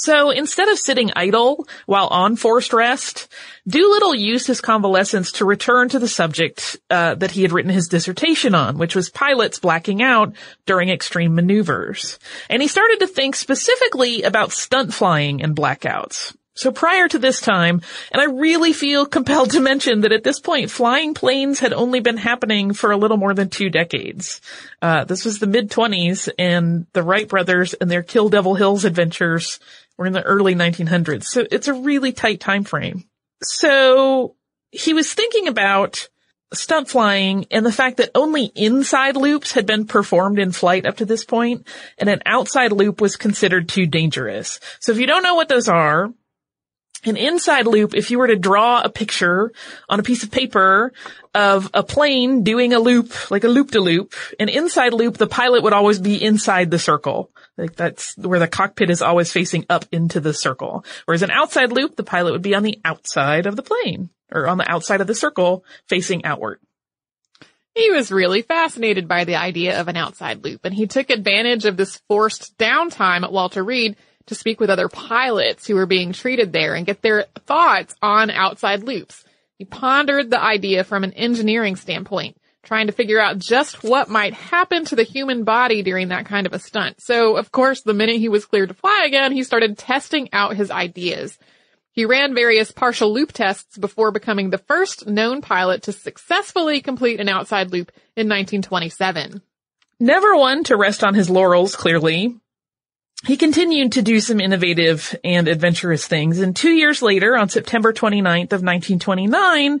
So 0.00 0.30
instead 0.30 0.68
of 0.68 0.78
sitting 0.78 1.10
idle 1.16 1.66
while 1.86 2.06
on 2.06 2.36
forced 2.36 2.72
rest, 2.72 3.26
Doolittle 3.66 4.14
used 4.14 4.46
his 4.46 4.60
convalescence 4.60 5.32
to 5.32 5.44
return 5.44 5.88
to 5.88 5.98
the 5.98 6.06
subject 6.06 6.76
uh, 6.88 7.16
that 7.16 7.32
he 7.32 7.42
had 7.42 7.50
written 7.50 7.72
his 7.72 7.88
dissertation 7.88 8.54
on, 8.54 8.78
which 8.78 8.94
was 8.94 9.10
pilots 9.10 9.58
blacking 9.58 10.00
out 10.00 10.34
during 10.66 10.88
extreme 10.88 11.34
maneuvers. 11.34 12.20
And 12.48 12.62
he 12.62 12.68
started 12.68 13.00
to 13.00 13.08
think 13.08 13.34
specifically 13.34 14.22
about 14.22 14.52
stunt 14.52 14.94
flying 14.94 15.42
and 15.42 15.56
blackouts. 15.56 16.32
So 16.58 16.72
prior 16.72 17.06
to 17.06 17.20
this 17.20 17.40
time, 17.40 17.82
and 18.10 18.20
I 18.20 18.26
really 18.26 18.72
feel 18.72 19.06
compelled 19.16 19.52
to 19.52 19.60
mention 19.60 20.00
that 20.00 20.12
at 20.12 20.24
this 20.24 20.40
point, 20.40 20.72
flying 20.72 21.14
planes 21.14 21.60
had 21.60 21.72
only 21.72 22.00
been 22.00 22.16
happening 22.16 22.72
for 22.72 22.90
a 22.90 22.96
little 22.96 23.16
more 23.16 23.32
than 23.32 23.48
two 23.48 23.70
decades. 23.70 24.40
Uh, 24.82 25.04
this 25.04 25.24
was 25.24 25.38
the 25.38 25.46
mid 25.46 25.70
twenties 25.70 26.28
and 26.36 26.86
the 26.94 27.02
Wright 27.04 27.28
brothers 27.28 27.74
and 27.74 27.88
their 27.88 28.02
Kill 28.02 28.28
Devil 28.28 28.56
Hills 28.56 28.84
adventures 28.84 29.60
were 29.98 30.06
in 30.06 30.12
the 30.12 30.22
early 30.22 30.54
1900s. 30.54 31.24
So 31.24 31.44
it's 31.50 31.68
a 31.68 31.74
really 31.74 32.12
tight 32.12 32.40
time 32.40 32.64
frame. 32.64 33.04
So 33.42 34.36
he 34.70 34.94
was 34.94 35.12
thinking 35.12 35.48
about 35.48 36.08
stunt 36.54 36.88
flying 36.88 37.46
and 37.50 37.66
the 37.66 37.72
fact 37.72 37.98
that 37.98 38.10
only 38.14 38.50
inside 38.54 39.16
loops 39.16 39.52
had 39.52 39.66
been 39.66 39.86
performed 39.86 40.38
in 40.38 40.52
flight 40.52 40.86
up 40.86 40.96
to 40.96 41.04
this 41.04 41.24
point 41.24 41.68
and 41.98 42.08
an 42.08 42.22
outside 42.24 42.72
loop 42.72 43.00
was 43.00 43.16
considered 43.16 43.68
too 43.68 43.86
dangerous. 43.86 44.58
So 44.80 44.92
if 44.92 44.98
you 44.98 45.06
don't 45.06 45.22
know 45.22 45.34
what 45.34 45.48
those 45.48 45.68
are, 45.68 46.10
an 47.04 47.16
inside 47.16 47.66
loop, 47.66 47.94
if 47.94 48.10
you 48.10 48.18
were 48.18 48.26
to 48.26 48.36
draw 48.36 48.82
a 48.82 48.88
picture 48.88 49.52
on 49.88 50.00
a 50.00 50.02
piece 50.02 50.22
of 50.22 50.30
paper 50.30 50.92
of 51.34 51.70
a 51.74 51.82
plane 51.82 52.42
doing 52.42 52.72
a 52.72 52.78
loop, 52.78 53.30
like 53.30 53.44
a 53.44 53.48
loop 53.48 53.70
to 53.72 53.80
loop, 53.80 54.14
an 54.40 54.48
inside 54.48 54.92
loop, 54.92 55.16
the 55.16 55.26
pilot 55.26 55.62
would 55.62 55.72
always 55.72 55.98
be 55.98 56.22
inside 56.22 56.70
the 56.70 56.78
circle. 56.78 57.30
Like 57.56 57.76
that's 57.76 58.16
where 58.16 58.38
the 58.38 58.48
cockpit 58.48 58.90
is 58.90 59.02
always 59.02 59.32
facing 59.32 59.66
up 59.68 59.84
into 59.92 60.20
the 60.20 60.34
circle. 60.34 60.84
Whereas 61.04 61.22
an 61.22 61.30
outside 61.30 61.72
loop, 61.72 61.96
the 61.96 62.04
pilot 62.04 62.32
would 62.32 62.42
be 62.42 62.54
on 62.54 62.62
the 62.62 62.80
outside 62.84 63.46
of 63.46 63.56
the 63.56 63.62
plane 63.62 64.10
or 64.32 64.48
on 64.48 64.58
the 64.58 64.70
outside 64.70 65.00
of 65.00 65.06
the 65.06 65.14
circle 65.14 65.64
facing 65.86 66.24
outward. 66.24 66.60
He 67.74 67.90
was 67.90 68.10
really 68.10 68.42
fascinated 68.42 69.06
by 69.06 69.24
the 69.24 69.36
idea 69.36 69.80
of 69.80 69.86
an 69.86 69.96
outside 69.96 70.42
loop 70.42 70.64
and 70.64 70.74
he 70.74 70.88
took 70.88 71.10
advantage 71.10 71.64
of 71.64 71.76
this 71.76 72.00
forced 72.08 72.58
downtime 72.58 73.22
at 73.22 73.32
Walter 73.32 73.62
Reed 73.62 73.96
to 74.28 74.34
speak 74.34 74.60
with 74.60 74.70
other 74.70 74.88
pilots 74.88 75.66
who 75.66 75.74
were 75.74 75.86
being 75.86 76.12
treated 76.12 76.52
there 76.52 76.74
and 76.74 76.86
get 76.86 77.02
their 77.02 77.24
thoughts 77.46 77.94
on 78.00 78.30
outside 78.30 78.82
loops. 78.82 79.24
He 79.58 79.64
pondered 79.64 80.30
the 80.30 80.40
idea 80.40 80.84
from 80.84 81.04
an 81.04 81.12
engineering 81.14 81.76
standpoint, 81.76 82.36
trying 82.62 82.86
to 82.86 82.92
figure 82.92 83.20
out 83.20 83.38
just 83.38 83.82
what 83.82 84.08
might 84.08 84.34
happen 84.34 84.84
to 84.86 84.96
the 84.96 85.02
human 85.02 85.44
body 85.44 85.82
during 85.82 86.08
that 86.08 86.26
kind 86.26 86.46
of 86.46 86.52
a 86.52 86.58
stunt. 86.58 87.00
So, 87.00 87.36
of 87.36 87.50
course, 87.50 87.82
the 87.82 87.94
minute 87.94 88.18
he 88.18 88.28
was 88.28 88.46
cleared 88.46 88.68
to 88.68 88.74
fly 88.74 89.04
again, 89.06 89.32
he 89.32 89.42
started 89.42 89.76
testing 89.76 90.28
out 90.32 90.56
his 90.56 90.70
ideas. 90.70 91.36
He 91.92 92.04
ran 92.04 92.34
various 92.34 92.70
partial 92.70 93.12
loop 93.12 93.32
tests 93.32 93.76
before 93.76 94.12
becoming 94.12 94.50
the 94.50 94.58
first 94.58 95.08
known 95.08 95.40
pilot 95.40 95.82
to 95.82 95.92
successfully 95.92 96.80
complete 96.80 97.18
an 97.18 97.28
outside 97.28 97.72
loop 97.72 97.90
in 98.14 98.28
1927. 98.28 99.42
Never 99.98 100.36
one 100.36 100.62
to 100.64 100.76
rest 100.76 101.02
on 101.02 101.14
his 101.14 101.28
laurels, 101.28 101.74
clearly. 101.74 102.36
He 103.26 103.36
continued 103.36 103.92
to 103.92 104.02
do 104.02 104.20
some 104.20 104.40
innovative 104.40 105.14
and 105.24 105.48
adventurous 105.48 106.06
things, 106.06 106.38
and 106.38 106.54
two 106.54 106.70
years 106.70 107.02
later, 107.02 107.36
on 107.36 107.48
September 107.48 107.92
29th 107.92 108.52
of 108.52 108.62
1929, 108.62 109.80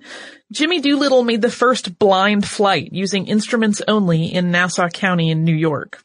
Jimmy 0.50 0.80
Doolittle 0.80 1.22
made 1.22 1.40
the 1.40 1.50
first 1.50 1.98
blind 2.00 2.46
flight 2.46 2.92
using 2.92 3.28
instruments 3.28 3.80
only 3.86 4.34
in 4.34 4.50
Nassau 4.50 4.88
County 4.88 5.30
in 5.30 5.44
New 5.44 5.54
York. 5.54 6.02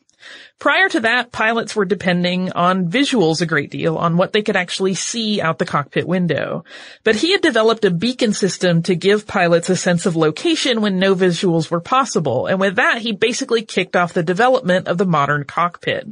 Prior 0.60 0.88
to 0.90 1.00
that, 1.02 1.32
pilots 1.32 1.76
were 1.76 1.86
depending 1.86 2.52
on 2.52 2.90
visuals 2.90 3.42
a 3.42 3.48
great 3.48 3.72
deal, 3.72 3.98
on 3.98 4.16
what 4.16 4.32
they 4.32 4.44
could 4.44 4.56
actually 4.56 4.94
see 4.94 5.42
out 5.42 5.58
the 5.58 5.66
cockpit 5.66 6.08
window. 6.08 6.64
But 7.04 7.16
he 7.16 7.32
had 7.32 7.42
developed 7.42 7.84
a 7.84 7.92
beacon 7.92 8.34
system 8.34 8.84
to 8.84 8.96
give 8.96 9.28
pilots 9.28 9.70
a 9.70 9.76
sense 9.76 10.06
of 10.06 10.16
location 10.16 10.82
when 10.82 11.00
no 11.00 11.16
visuals 11.16 11.72
were 11.72 11.82
possible, 11.82 12.46
and 12.46 12.60
with 12.60 12.76
that, 12.76 13.00
he 13.00 13.12
basically 13.12 13.64
kicked 13.64 13.96
off 13.96 14.14
the 14.14 14.24
development 14.24 14.88
of 14.88 15.00
the 15.00 15.06
modern 15.06 15.46
cockpit. 15.46 16.08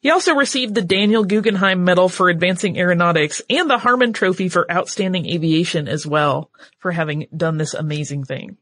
He 0.00 0.10
also 0.10 0.34
received 0.34 0.74
the 0.74 0.82
Daniel 0.82 1.24
Guggenheim 1.24 1.84
Medal 1.84 2.08
for 2.08 2.28
Advancing 2.28 2.78
Aeronautics 2.78 3.42
and 3.50 3.68
the 3.68 3.78
Harmon 3.78 4.12
Trophy 4.12 4.48
for 4.48 4.70
Outstanding 4.70 5.26
Aviation 5.26 5.88
as 5.88 6.06
well 6.06 6.50
for 6.78 6.92
having 6.92 7.26
done 7.36 7.58
this 7.58 7.74
amazing 7.74 8.24
thing. 8.24 8.56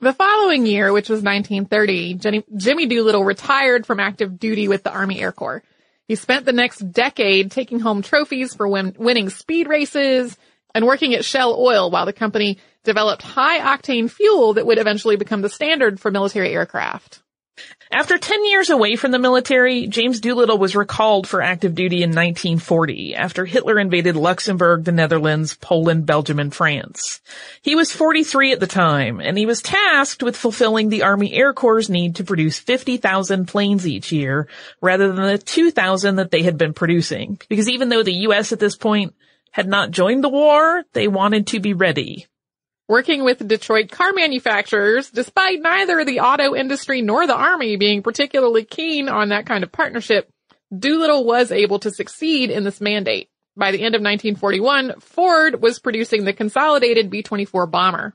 The 0.00 0.12
following 0.12 0.66
year, 0.66 0.92
which 0.92 1.08
was 1.08 1.22
1930, 1.22 2.14
Jenny, 2.14 2.44
Jimmy 2.56 2.86
Doolittle 2.86 3.24
retired 3.24 3.86
from 3.86 4.00
active 4.00 4.38
duty 4.38 4.66
with 4.66 4.82
the 4.82 4.92
Army 4.92 5.20
Air 5.20 5.30
Corps. 5.30 5.62
He 6.08 6.16
spent 6.16 6.44
the 6.44 6.52
next 6.52 6.80
decade 6.90 7.52
taking 7.52 7.78
home 7.78 8.02
trophies 8.02 8.52
for 8.52 8.66
win- 8.66 8.96
winning 8.98 9.30
speed 9.30 9.68
races 9.68 10.36
and 10.74 10.86
working 10.86 11.14
at 11.14 11.24
Shell 11.24 11.56
Oil 11.56 11.90
while 11.90 12.06
the 12.06 12.12
company 12.12 12.58
developed 12.84 13.22
high 13.22 13.60
octane 13.60 14.10
fuel 14.10 14.54
that 14.54 14.66
would 14.66 14.78
eventually 14.78 15.16
become 15.16 15.40
the 15.40 15.48
standard 15.48 16.00
for 16.00 16.10
military 16.10 16.52
aircraft. 16.52 17.21
After 17.92 18.16
10 18.16 18.46
years 18.46 18.70
away 18.70 18.96
from 18.96 19.10
the 19.10 19.18
military, 19.18 19.86
James 19.86 20.18
Doolittle 20.18 20.56
was 20.56 20.74
recalled 20.74 21.28
for 21.28 21.42
active 21.42 21.74
duty 21.74 22.02
in 22.02 22.08
1940 22.08 23.14
after 23.14 23.44
Hitler 23.44 23.78
invaded 23.78 24.16
Luxembourg, 24.16 24.84
the 24.84 24.92
Netherlands, 24.92 25.54
Poland, 25.56 26.06
Belgium, 26.06 26.38
and 26.38 26.54
France. 26.54 27.20
He 27.60 27.74
was 27.74 27.92
43 27.92 28.52
at 28.52 28.60
the 28.60 28.66
time, 28.66 29.20
and 29.20 29.36
he 29.36 29.44
was 29.44 29.60
tasked 29.60 30.22
with 30.22 30.38
fulfilling 30.38 30.88
the 30.88 31.02
Army 31.02 31.34
Air 31.34 31.52
Corps' 31.52 31.90
need 31.90 32.16
to 32.16 32.24
produce 32.24 32.58
50,000 32.58 33.46
planes 33.46 33.86
each 33.86 34.10
year 34.10 34.48
rather 34.80 35.12
than 35.12 35.26
the 35.26 35.36
2,000 35.36 36.16
that 36.16 36.30
they 36.30 36.42
had 36.42 36.56
been 36.56 36.72
producing. 36.72 37.38
Because 37.50 37.68
even 37.68 37.90
though 37.90 38.02
the 38.02 38.22
U.S. 38.22 38.52
at 38.52 38.58
this 38.58 38.74
point 38.74 39.14
had 39.50 39.68
not 39.68 39.90
joined 39.90 40.24
the 40.24 40.30
war, 40.30 40.82
they 40.94 41.08
wanted 41.08 41.48
to 41.48 41.60
be 41.60 41.74
ready. 41.74 42.26
Working 42.92 43.24
with 43.24 43.48
Detroit 43.48 43.90
car 43.90 44.12
manufacturers, 44.12 45.08
despite 45.08 45.62
neither 45.62 46.04
the 46.04 46.20
auto 46.20 46.54
industry 46.54 47.00
nor 47.00 47.26
the 47.26 47.34
army 47.34 47.76
being 47.76 48.02
particularly 48.02 48.66
keen 48.66 49.08
on 49.08 49.30
that 49.30 49.46
kind 49.46 49.64
of 49.64 49.72
partnership, 49.72 50.28
Doolittle 50.78 51.24
was 51.24 51.50
able 51.50 51.78
to 51.78 51.90
succeed 51.90 52.50
in 52.50 52.64
this 52.64 52.82
mandate. 52.82 53.30
By 53.56 53.70
the 53.70 53.78
end 53.78 53.94
of 53.94 54.02
1941, 54.02 55.00
Ford 55.00 55.62
was 55.62 55.78
producing 55.78 56.26
the 56.26 56.34
consolidated 56.34 57.08
B-24 57.08 57.70
bomber. 57.70 58.12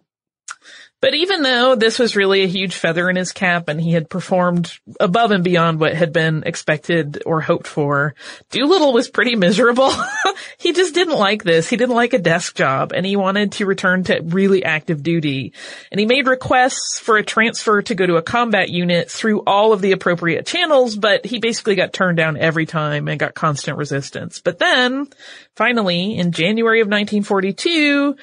But 1.00 1.14
even 1.14 1.44
though 1.44 1.76
this 1.76 2.00
was 2.00 2.16
really 2.16 2.42
a 2.42 2.48
huge 2.48 2.74
feather 2.74 3.08
in 3.08 3.16
his 3.16 3.32
cap 3.32 3.68
and 3.68 3.80
he 3.80 3.92
had 3.92 4.10
performed 4.10 4.74
above 5.00 5.30
and 5.30 5.44
beyond 5.44 5.80
what 5.80 5.94
had 5.94 6.12
been 6.12 6.42
expected 6.44 7.22
or 7.24 7.40
hoped 7.40 7.68
for, 7.68 8.16
Doolittle 8.50 8.94
was 8.94 9.08
pretty 9.08 9.36
miserable. 9.36 9.92
he 10.58 10.74
just 10.74 10.96
didn't 10.96 11.20
like 11.20 11.44
this. 11.44 11.70
He 11.70 11.78
didn't 11.78 11.94
like 11.94 12.14
a 12.14 12.20
desk 12.20 12.56
job 12.56 12.94
and 12.96 13.06
he 13.06 13.16
wanted 13.16 13.52
to 13.54 13.68
return 13.68 14.06
to 14.06 14.22
really 14.24 14.66
active 14.66 15.04
duty. 15.04 15.54
And 15.92 16.00
he 16.00 16.08
made 16.08 16.26
requests 16.26 16.98
for 16.98 17.18
a 17.18 17.24
transfer 17.24 17.84
to 17.84 17.96
go 17.96 18.08
to 18.08 18.16
a 18.16 18.24
combat 18.24 18.70
unit 18.70 19.12
through 19.12 19.44
all 19.46 19.74
of 19.74 19.82
the 19.82 19.92
appropriate 19.92 20.48
channels, 20.48 20.96
but 20.96 21.28
he 21.28 21.38
basically 21.38 21.76
got 21.76 21.94
turned 21.94 22.18
down 22.18 22.38
every 22.38 22.66
time 22.66 23.08
and 23.08 23.20
got 23.20 23.36
constant 23.36 23.78
resistance. 23.78 24.42
But 24.42 24.58
then, 24.58 25.10
finally, 25.56 26.18
in 26.18 26.32
January 26.32 26.82
of 26.82 26.88
1942, 26.88 28.16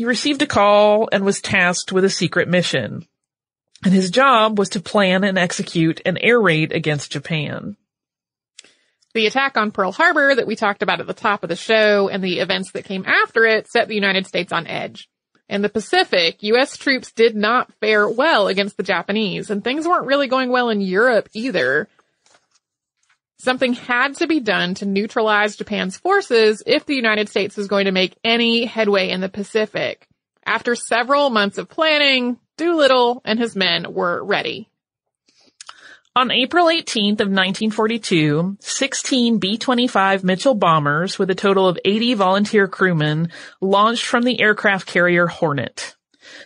he 0.00 0.06
received 0.06 0.40
a 0.40 0.46
call 0.46 1.10
and 1.12 1.26
was 1.26 1.42
tasked 1.42 1.92
with 1.92 2.06
a 2.06 2.08
secret 2.08 2.48
mission. 2.48 3.06
And 3.84 3.92
his 3.92 4.10
job 4.10 4.58
was 4.58 4.70
to 4.70 4.80
plan 4.80 5.24
and 5.24 5.36
execute 5.36 6.00
an 6.06 6.16
air 6.16 6.40
raid 6.40 6.72
against 6.72 7.12
Japan. 7.12 7.76
The 9.12 9.26
attack 9.26 9.58
on 9.58 9.72
Pearl 9.72 9.92
Harbor 9.92 10.34
that 10.34 10.46
we 10.46 10.56
talked 10.56 10.82
about 10.82 11.00
at 11.00 11.06
the 11.06 11.12
top 11.12 11.42
of 11.42 11.50
the 11.50 11.54
show 11.54 12.08
and 12.08 12.24
the 12.24 12.38
events 12.38 12.72
that 12.72 12.86
came 12.86 13.04
after 13.04 13.44
it 13.44 13.68
set 13.68 13.88
the 13.88 13.94
United 13.94 14.26
States 14.26 14.54
on 14.54 14.66
edge. 14.66 15.06
In 15.50 15.60
the 15.60 15.68
Pacific, 15.68 16.42
U.S. 16.44 16.78
troops 16.78 17.12
did 17.12 17.36
not 17.36 17.70
fare 17.82 18.08
well 18.08 18.48
against 18.48 18.78
the 18.78 18.82
Japanese, 18.82 19.50
and 19.50 19.62
things 19.62 19.86
weren't 19.86 20.06
really 20.06 20.28
going 20.28 20.48
well 20.48 20.70
in 20.70 20.80
Europe 20.80 21.28
either. 21.34 21.90
Something 23.40 23.72
had 23.72 24.16
to 24.16 24.26
be 24.26 24.40
done 24.40 24.74
to 24.74 24.84
neutralize 24.84 25.56
Japan's 25.56 25.96
forces 25.96 26.62
if 26.66 26.84
the 26.84 26.94
United 26.94 27.30
States 27.30 27.56
was 27.56 27.68
going 27.68 27.86
to 27.86 27.90
make 27.90 28.14
any 28.22 28.66
headway 28.66 29.08
in 29.08 29.22
the 29.22 29.30
Pacific. 29.30 30.06
After 30.44 30.74
several 30.74 31.30
months 31.30 31.56
of 31.56 31.70
planning, 31.70 32.38
Doolittle 32.58 33.22
and 33.24 33.38
his 33.38 33.56
men 33.56 33.94
were 33.94 34.22
ready. 34.22 34.68
On 36.14 36.30
April 36.30 36.66
18th 36.66 37.20
of 37.20 37.28
1942, 37.30 38.58
16 38.60 39.38
B-25 39.38 40.22
Mitchell 40.22 40.54
bombers 40.54 41.18
with 41.18 41.30
a 41.30 41.34
total 41.34 41.66
of 41.66 41.78
80 41.82 42.12
volunteer 42.12 42.68
crewmen 42.68 43.30
launched 43.62 44.04
from 44.04 44.24
the 44.24 44.38
aircraft 44.38 44.86
carrier 44.86 45.26
Hornet. 45.26 45.96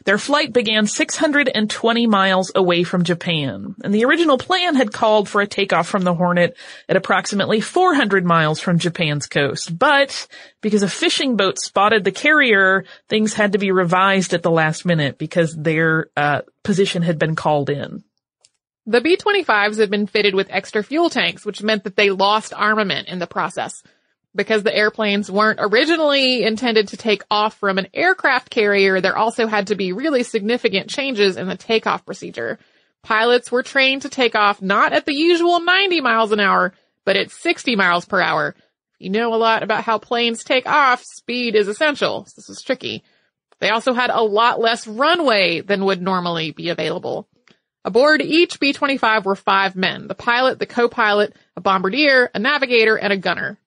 Their 0.05 0.19
flight 0.19 0.53
began 0.53 0.87
620 0.87 2.07
miles 2.07 2.53
away 2.55 2.85
from 2.85 3.05
Japan, 3.05 3.75
and 3.83 3.95
the 3.95 4.05
original 4.05 4.39
plan 4.39 4.75
had 4.75 4.93
called 4.93 5.29
for 5.29 5.41
a 5.41 5.47
takeoff 5.47 5.89
from 5.89 6.03
the 6.03 6.15
Hornet 6.15 6.57
at 6.89 6.97
approximately 6.97 7.61
400 7.61 8.25
miles 8.25 8.61
from 8.61 8.79
Japan's 8.79 9.27
coast. 9.27 9.79
But 9.79 10.27
because 10.61 10.83
a 10.83 10.89
fishing 10.89 11.37
boat 11.37 11.59
spotted 11.59 12.05
the 12.05 12.13
carrier, 12.13 12.85
things 13.09 13.35
had 13.35 13.53
to 13.53 13.59
be 13.59 13.71
revised 13.71 14.35
at 14.35 14.43
the 14.43 14.51
last 14.51 14.85
minute 14.85 15.19
because 15.19 15.55
their 15.55 16.09
uh, 16.17 16.43
position 16.63 17.03
had 17.03 17.19
been 17.19 17.37
called 17.37 17.71
in. 17.71 18.05
The 18.87 19.01
B-25s 19.01 19.79
had 19.79 19.91
been 19.91 20.07
fitted 20.07 20.35
with 20.35 20.49
extra 20.51 20.83
fuel 20.83 21.09
tanks, 21.09 21.47
which 21.47 21.63
meant 21.63 21.85
that 21.85 21.97
they 21.97 22.11
lost 22.11 22.53
armament 22.53 23.09
in 23.09 23.19
the 23.19 23.27
process. 23.27 23.83
Because 24.37 24.65
the 24.65 24.75
airplanes 24.75 25.31
weren't 25.31 25.61
originally 25.63 26.43
intended 26.43 26.89
to 26.89 26.97
take 26.97 27.23
off 27.31 27.57
from 27.57 27.79
an 27.79 27.87
aircraft 27.95 28.51
carrier, 28.51 29.01
there 29.01 29.17
also 29.17 29.47
had 29.47 29.69
to 29.69 29.77
be 29.77 29.93
really 29.93 30.25
significant 30.25 30.91
changes 30.91 31.37
in 31.37 31.47
the 31.47 31.57
takeoff 31.57 32.05
procedure. 32.05 32.59
Pilots 33.03 33.53
were 33.53 33.63
trained 33.63 34.03
to 34.03 34.09
take 34.09 34.35
off 34.35 34.61
not 34.61 34.93
at 34.93 35.07
the 35.07 35.15
usual 35.15 35.61
90 35.61 36.01
miles 36.01 36.33
an 36.33 36.41
hour, 36.41 36.73
but 37.05 37.17
at 37.17 37.31
60 37.31 37.77
miles 37.77 38.07
per 38.07 38.21
hour. 38.21 38.57
You 38.99 39.11
know 39.11 39.35
a 39.35 39.37
lot 39.37 39.63
about 39.63 39.85
how 39.85 39.99
planes 39.99 40.43
take 40.43 40.67
off. 40.67 41.05
Speed 41.05 41.55
is 41.55 41.69
essential. 41.69 42.27
This 42.35 42.49
was 42.49 42.63
tricky. 42.63 43.05
They 43.61 43.71
also 43.71 43.93
had 43.93 44.11
a 44.11 44.23
lot 44.23 44.61
less 44.61 44.87
runway 44.87 45.61
than 45.61 45.85
would 45.85 46.03
normally 46.03 46.51
be 46.51 46.71
available. 46.71 47.29
Aboard 47.85 48.23
each 48.23 48.59
B-25 48.59 49.25
were 49.25 49.37
five 49.37 49.77
men, 49.77 50.09
the 50.09 50.15
pilot, 50.15 50.59
the 50.59 50.67
co-pilot, 50.67 51.37
a 51.57 51.61
bombardier, 51.61 52.31
a 52.35 52.39
navigator, 52.39 52.97
and 52.97 53.13
a 53.13 53.19
gunner. 53.19 53.59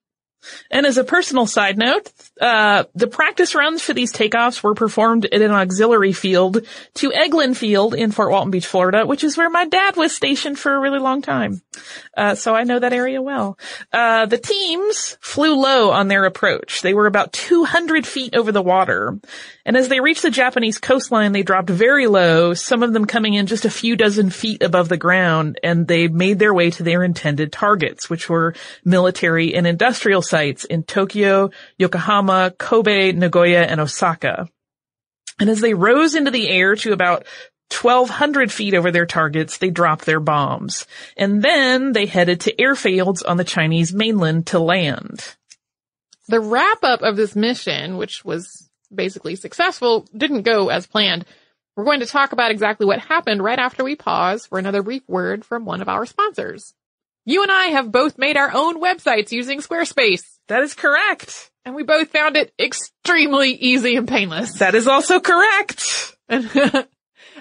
And 0.72 0.86
as 0.86 0.98
a 0.98 1.04
personal 1.04 1.46
side 1.46 1.78
note, 1.78 2.12
uh, 2.40 2.86
the 2.96 3.08
practice 3.08 3.56
runs 3.56 3.82
for 3.82 3.94
these 3.94 4.14
takeoffs 4.14 4.62
were 4.62 4.76
performed 4.76 5.26
at 5.26 5.42
an 5.42 5.52
auxiliary 5.52 6.14
field 6.14 6.66
to 6.96 7.12
Eglin 7.12 7.56
Field 7.56 7.94
in 7.94 8.12
Fort 8.12 8.32
Walton 8.32 8.52
Beach, 8.52 8.68
Florida, 8.68 9.06
which 9.06 9.24
is 9.24 9.38
where 9.38 9.50
my 9.50 9.66
dad 9.66 9.96
was 9.96 10.16
stationed 10.16 10.60
for 10.60 10.76
a 10.76 10.80
really 10.80 11.00
long 11.00 11.22
time. 11.22 11.62
Uh, 12.16 12.36
so 12.36 12.56
I 12.56 12.64
know 12.64 12.80
that 12.80 12.94
area 12.94 13.22
well. 13.22 13.58
Uh, 13.92 14.26
the 14.26 14.38
teams 14.38 15.18
flew 15.22 15.56
low 15.56 15.92
on 15.92 16.08
their 16.08 16.26
approach. 16.26 16.82
They 16.82 16.94
were 16.94 17.08
about 17.08 17.34
200 17.34 18.06
feet 18.06 18.36
over 18.36 18.52
the 18.52 18.62
water. 18.62 19.20
And 19.66 19.76
as 19.76 19.90
they 19.90 20.00
reached 20.00 20.22
the 20.22 20.32
Japanese 20.32 20.78
coastline, 20.78 21.32
they 21.32 21.44
dropped 21.44 21.70
very 21.70 22.08
low, 22.08 22.54
some 22.54 22.84
of 22.84 22.94
them 22.94 23.06
coming 23.06 23.34
in 23.34 23.48
just 23.48 23.66
a 23.66 23.70
few 23.70 23.96
dozen 23.96 24.30
feet 24.30 24.64
above 24.64 24.90
the 24.90 24.98
ground, 24.98 25.60
and 25.64 25.88
they 25.88 26.08
made 26.08 26.40
their 26.40 26.54
way 26.54 26.72
to 26.72 26.84
their 26.84 27.04
intended 27.04 27.52
targets, 27.52 28.10
which 28.10 28.30
were 28.30 28.56
military 28.86 29.54
and 29.56 29.68
industrial 29.68 30.22
sites 30.28 30.66
in 30.66 30.84
Tokyo, 30.84 31.52
Yokohama, 31.78 32.54
Kobe, 32.58 33.12
Nagoya, 33.12 33.64
and 33.64 33.80
Osaka. 33.80 34.50
And 35.40 35.50
as 35.50 35.62
they 35.62 35.74
rose 35.74 36.16
into 36.16 36.32
the 36.32 36.50
air 36.50 36.76
to 36.76 36.94
about 36.94 37.26
1200 37.70 38.52
feet 38.52 38.74
over 38.74 38.92
their 38.92 39.06
targets, 39.06 39.58
they 39.58 39.70
dropped 39.70 40.06
their 40.06 40.20
bombs. 40.20 40.88
And 41.16 41.42
then 41.42 41.92
they 41.92 42.06
headed 42.06 42.42
to 42.42 42.56
airfields 42.56 43.22
on 43.28 43.38
the 43.38 43.44
Chinese 43.44 43.94
mainland 43.94 44.48
to 44.48 44.60
land. 44.60 45.36
The 46.28 46.40
wrap 46.40 46.84
up 46.84 47.02
of 47.02 47.16
this 47.16 47.36
mission, 47.36 47.98
which 47.98 48.24
was 48.26 48.70
basically 48.94 49.36
successful, 49.36 50.08
didn't 50.16 50.42
go 50.44 50.70
as 50.70 50.88
planned. 50.88 51.26
We're 51.76 51.86
going 51.86 52.00
to 52.00 52.06
talk 52.06 52.32
about 52.32 52.52
exactly 52.52 52.86
what 52.86 53.00
happened 53.00 53.44
right 53.44 53.60
after 53.60 53.84
we 53.84 53.96
pause 53.96 54.46
for 54.46 54.58
another 54.58 54.82
brief 54.82 55.08
word 55.08 55.46
from 55.46 55.66
one 55.66 55.82
of 55.82 55.90
our 55.90 56.06
sponsors. 56.06 56.74
You 57.28 57.44
and 57.44 57.52
I 57.52 57.66
have 57.66 57.92
both 57.92 58.18
made 58.18 58.38
our 58.38 58.50
own 58.54 58.82
websites 58.82 59.34
using 59.34 59.60
Squarespace. 59.60 60.24
That 60.48 60.64
is 60.64 60.74
correct. 60.74 61.52
And 61.66 61.76
we 61.76 61.84
both 61.84 62.08
found 62.08 62.38
it 62.38 62.54
extremely 62.58 63.52
easy 63.52 63.98
and 63.98 64.08
painless. 64.08 64.60
That 64.60 64.76
is 64.76 64.88
also 64.88 65.20
correct. 65.20 66.16
uh, 66.30 66.84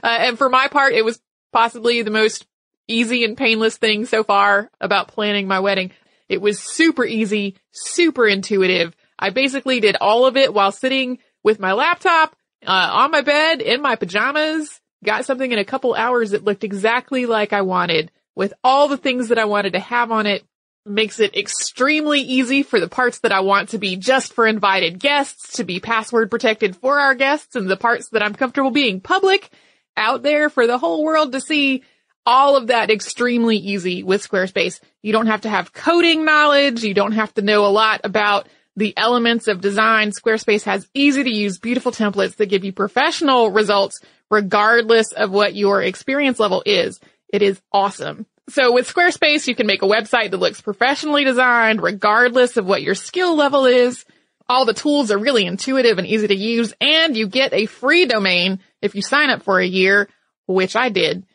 and 0.03 0.37
for 0.37 0.49
my 0.49 0.67
part, 0.67 0.95
it 0.95 1.05
was 1.05 1.21
possibly 1.53 2.03
the 2.03 2.11
most 2.11 2.49
easy 2.89 3.23
and 3.23 3.37
painless 3.37 3.77
thing 3.77 4.07
so 4.07 4.25
far 4.25 4.73
about 4.81 5.07
planning 5.07 5.47
my 5.47 5.61
wedding. 5.61 5.93
It 6.29 6.41
was 6.41 6.59
super 6.59 7.05
easy, 7.05 7.55
super 7.71 8.27
intuitive. 8.27 8.93
I 9.17 9.31
basically 9.31 9.79
did 9.79 9.95
all 10.01 10.27
of 10.27 10.37
it 10.37 10.53
while 10.53 10.73
sitting 10.73 11.21
with 11.45 11.61
my 11.61 11.75
laptop, 11.75 12.35
uh, 12.67 12.91
on 12.93 13.13
my 13.13 13.21
bed, 13.21 13.63
in 13.63 13.83
my 13.83 13.95
pajamas, 13.95 14.81
got 15.05 15.27
something 15.27 15.53
in 15.53 15.61
a 15.61 15.65
couple 15.65 15.95
hours 15.95 16.33
that 16.33 16.43
looked 16.43 16.65
exactly 16.65 17.25
like 17.25 17.53
I 17.53 17.63
wanted 17.63 18.11
with 18.37 18.55
all 18.63 18.87
the 18.87 18.97
things 18.97 19.29
that 19.29 19.39
I 19.39 19.47
wanted 19.47 19.73
to 19.73 19.81
have 19.81 20.13
on 20.13 20.27
it. 20.27 20.45
Makes 20.89 21.19
it 21.19 21.37
extremely 21.37 22.21
easy 22.21 22.63
for 22.63 22.79
the 22.79 22.87
parts 22.87 23.19
that 23.21 23.33
I 23.33 23.41
want 23.41 23.71
to 23.71 23.79
be 23.79 23.97
just 23.97 24.35
for 24.35 24.47
invited 24.47 25.01
guests 25.01 25.57
to 25.57 25.65
be 25.65 25.81
password 25.81 26.31
protected 26.31 26.77
for 26.77 27.01
our 27.01 27.17
guests 27.17 27.57
and 27.57 27.69
the 27.69 27.77
parts 27.77 28.11
that 28.11 28.23
I'm 28.23 28.35
comfortable 28.35 28.71
being 28.71 29.01
public 29.01 29.51
out 29.97 30.23
there 30.23 30.49
for 30.49 30.69
the 30.69 30.79
whole 30.79 31.03
world 31.03 31.33
to 31.33 31.41
see 31.41 31.83
all 32.25 32.57
of 32.57 32.69
that 32.69 32.89
extremely 32.89 33.57
easy 33.57 34.05
with 34.05 34.29
Squarespace. 34.29 34.79
You 35.03 35.13
don't 35.13 35.27
have 35.27 35.41
to 35.41 35.49
have 35.49 35.73
coding 35.73 36.25
knowledge. 36.25 36.85
You 36.85 36.95
don't 36.95 37.13
have 37.13 37.35
to 37.35 37.43
know 37.43 37.67
a 37.67 37.69
lot 37.69 38.03
about 38.05 38.49
the 38.77 38.97
elements 38.97 39.49
of 39.49 39.61
design. 39.61 40.11
Squarespace 40.11 40.63
has 40.65 40.89
easy 40.95 41.25
to 41.25 41.31
use, 41.31 41.59
beautiful 41.59 41.91
templates 41.91 42.37
that 42.37 42.47
give 42.47 42.65
you 42.65 42.73
professional 42.73 43.51
results 43.51 44.01
regardless 44.31 45.13
of 45.13 45.31
what 45.31 45.55
your 45.55 45.83
experience 45.83 46.39
level 46.39 46.63
is. 46.67 47.01
It 47.29 47.43
is 47.43 47.61
awesome. 47.73 48.27
So 48.49 48.73
with 48.73 48.93
Squarespace, 48.93 49.49
you 49.49 49.57
can 49.57 49.67
make 49.67 49.83
a 49.83 49.87
website 49.87 50.31
that 50.31 50.39
looks 50.39 50.61
professionally 50.61 51.25
designed 51.25 51.83
regardless 51.83 52.57
of 52.57 52.67
what 52.67 52.83
your 52.83 52.95
skill 52.95 53.35
level 53.37 53.67
is. 53.67 54.05
All 54.49 54.65
the 54.65 54.75
tools 54.75 55.11
are 55.11 55.19
really 55.19 55.45
intuitive 55.45 55.99
and 55.99 56.07
easy 56.07 56.29
to 56.29 56.37
use 56.37 56.73
and 56.81 57.17
you 57.17 57.27
get 57.27 57.53
a 57.53 57.67
free 57.67 58.07
domain 58.07 58.61
if 58.81 58.95
you 58.95 59.03
sign 59.03 59.31
up 59.31 59.43
for 59.43 59.59
a 59.59 59.67
year, 59.67 60.09
which 60.47 60.77
I 60.77 60.91
did. 60.91 61.27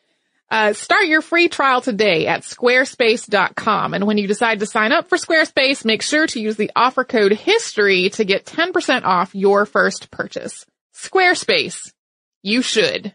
Uh, 0.50 0.74
start 0.74 1.06
your 1.06 1.22
free 1.22 1.48
trial 1.48 1.80
today 1.80 2.28
at 2.28 2.42
squarespace.com. 2.42 3.94
And 3.94 4.06
when 4.06 4.18
you 4.18 4.28
decide 4.28 4.60
to 4.60 4.66
sign 4.66 4.92
up 4.92 5.08
for 5.08 5.18
Squarespace, 5.18 5.86
make 5.86 6.02
sure 6.02 6.28
to 6.28 6.42
use 6.42 6.58
the 6.58 6.72
offer 6.76 7.06
code 7.06 7.32
HISTORY 7.32 8.10
to 8.12 8.26
get 8.26 8.46
10% 8.46 9.04
off 9.04 9.34
your 9.34 9.66
first 9.66 10.12
purchase. 10.12 10.66
Squarespace. 10.94 11.94
You 12.44 12.62
should. 12.62 13.14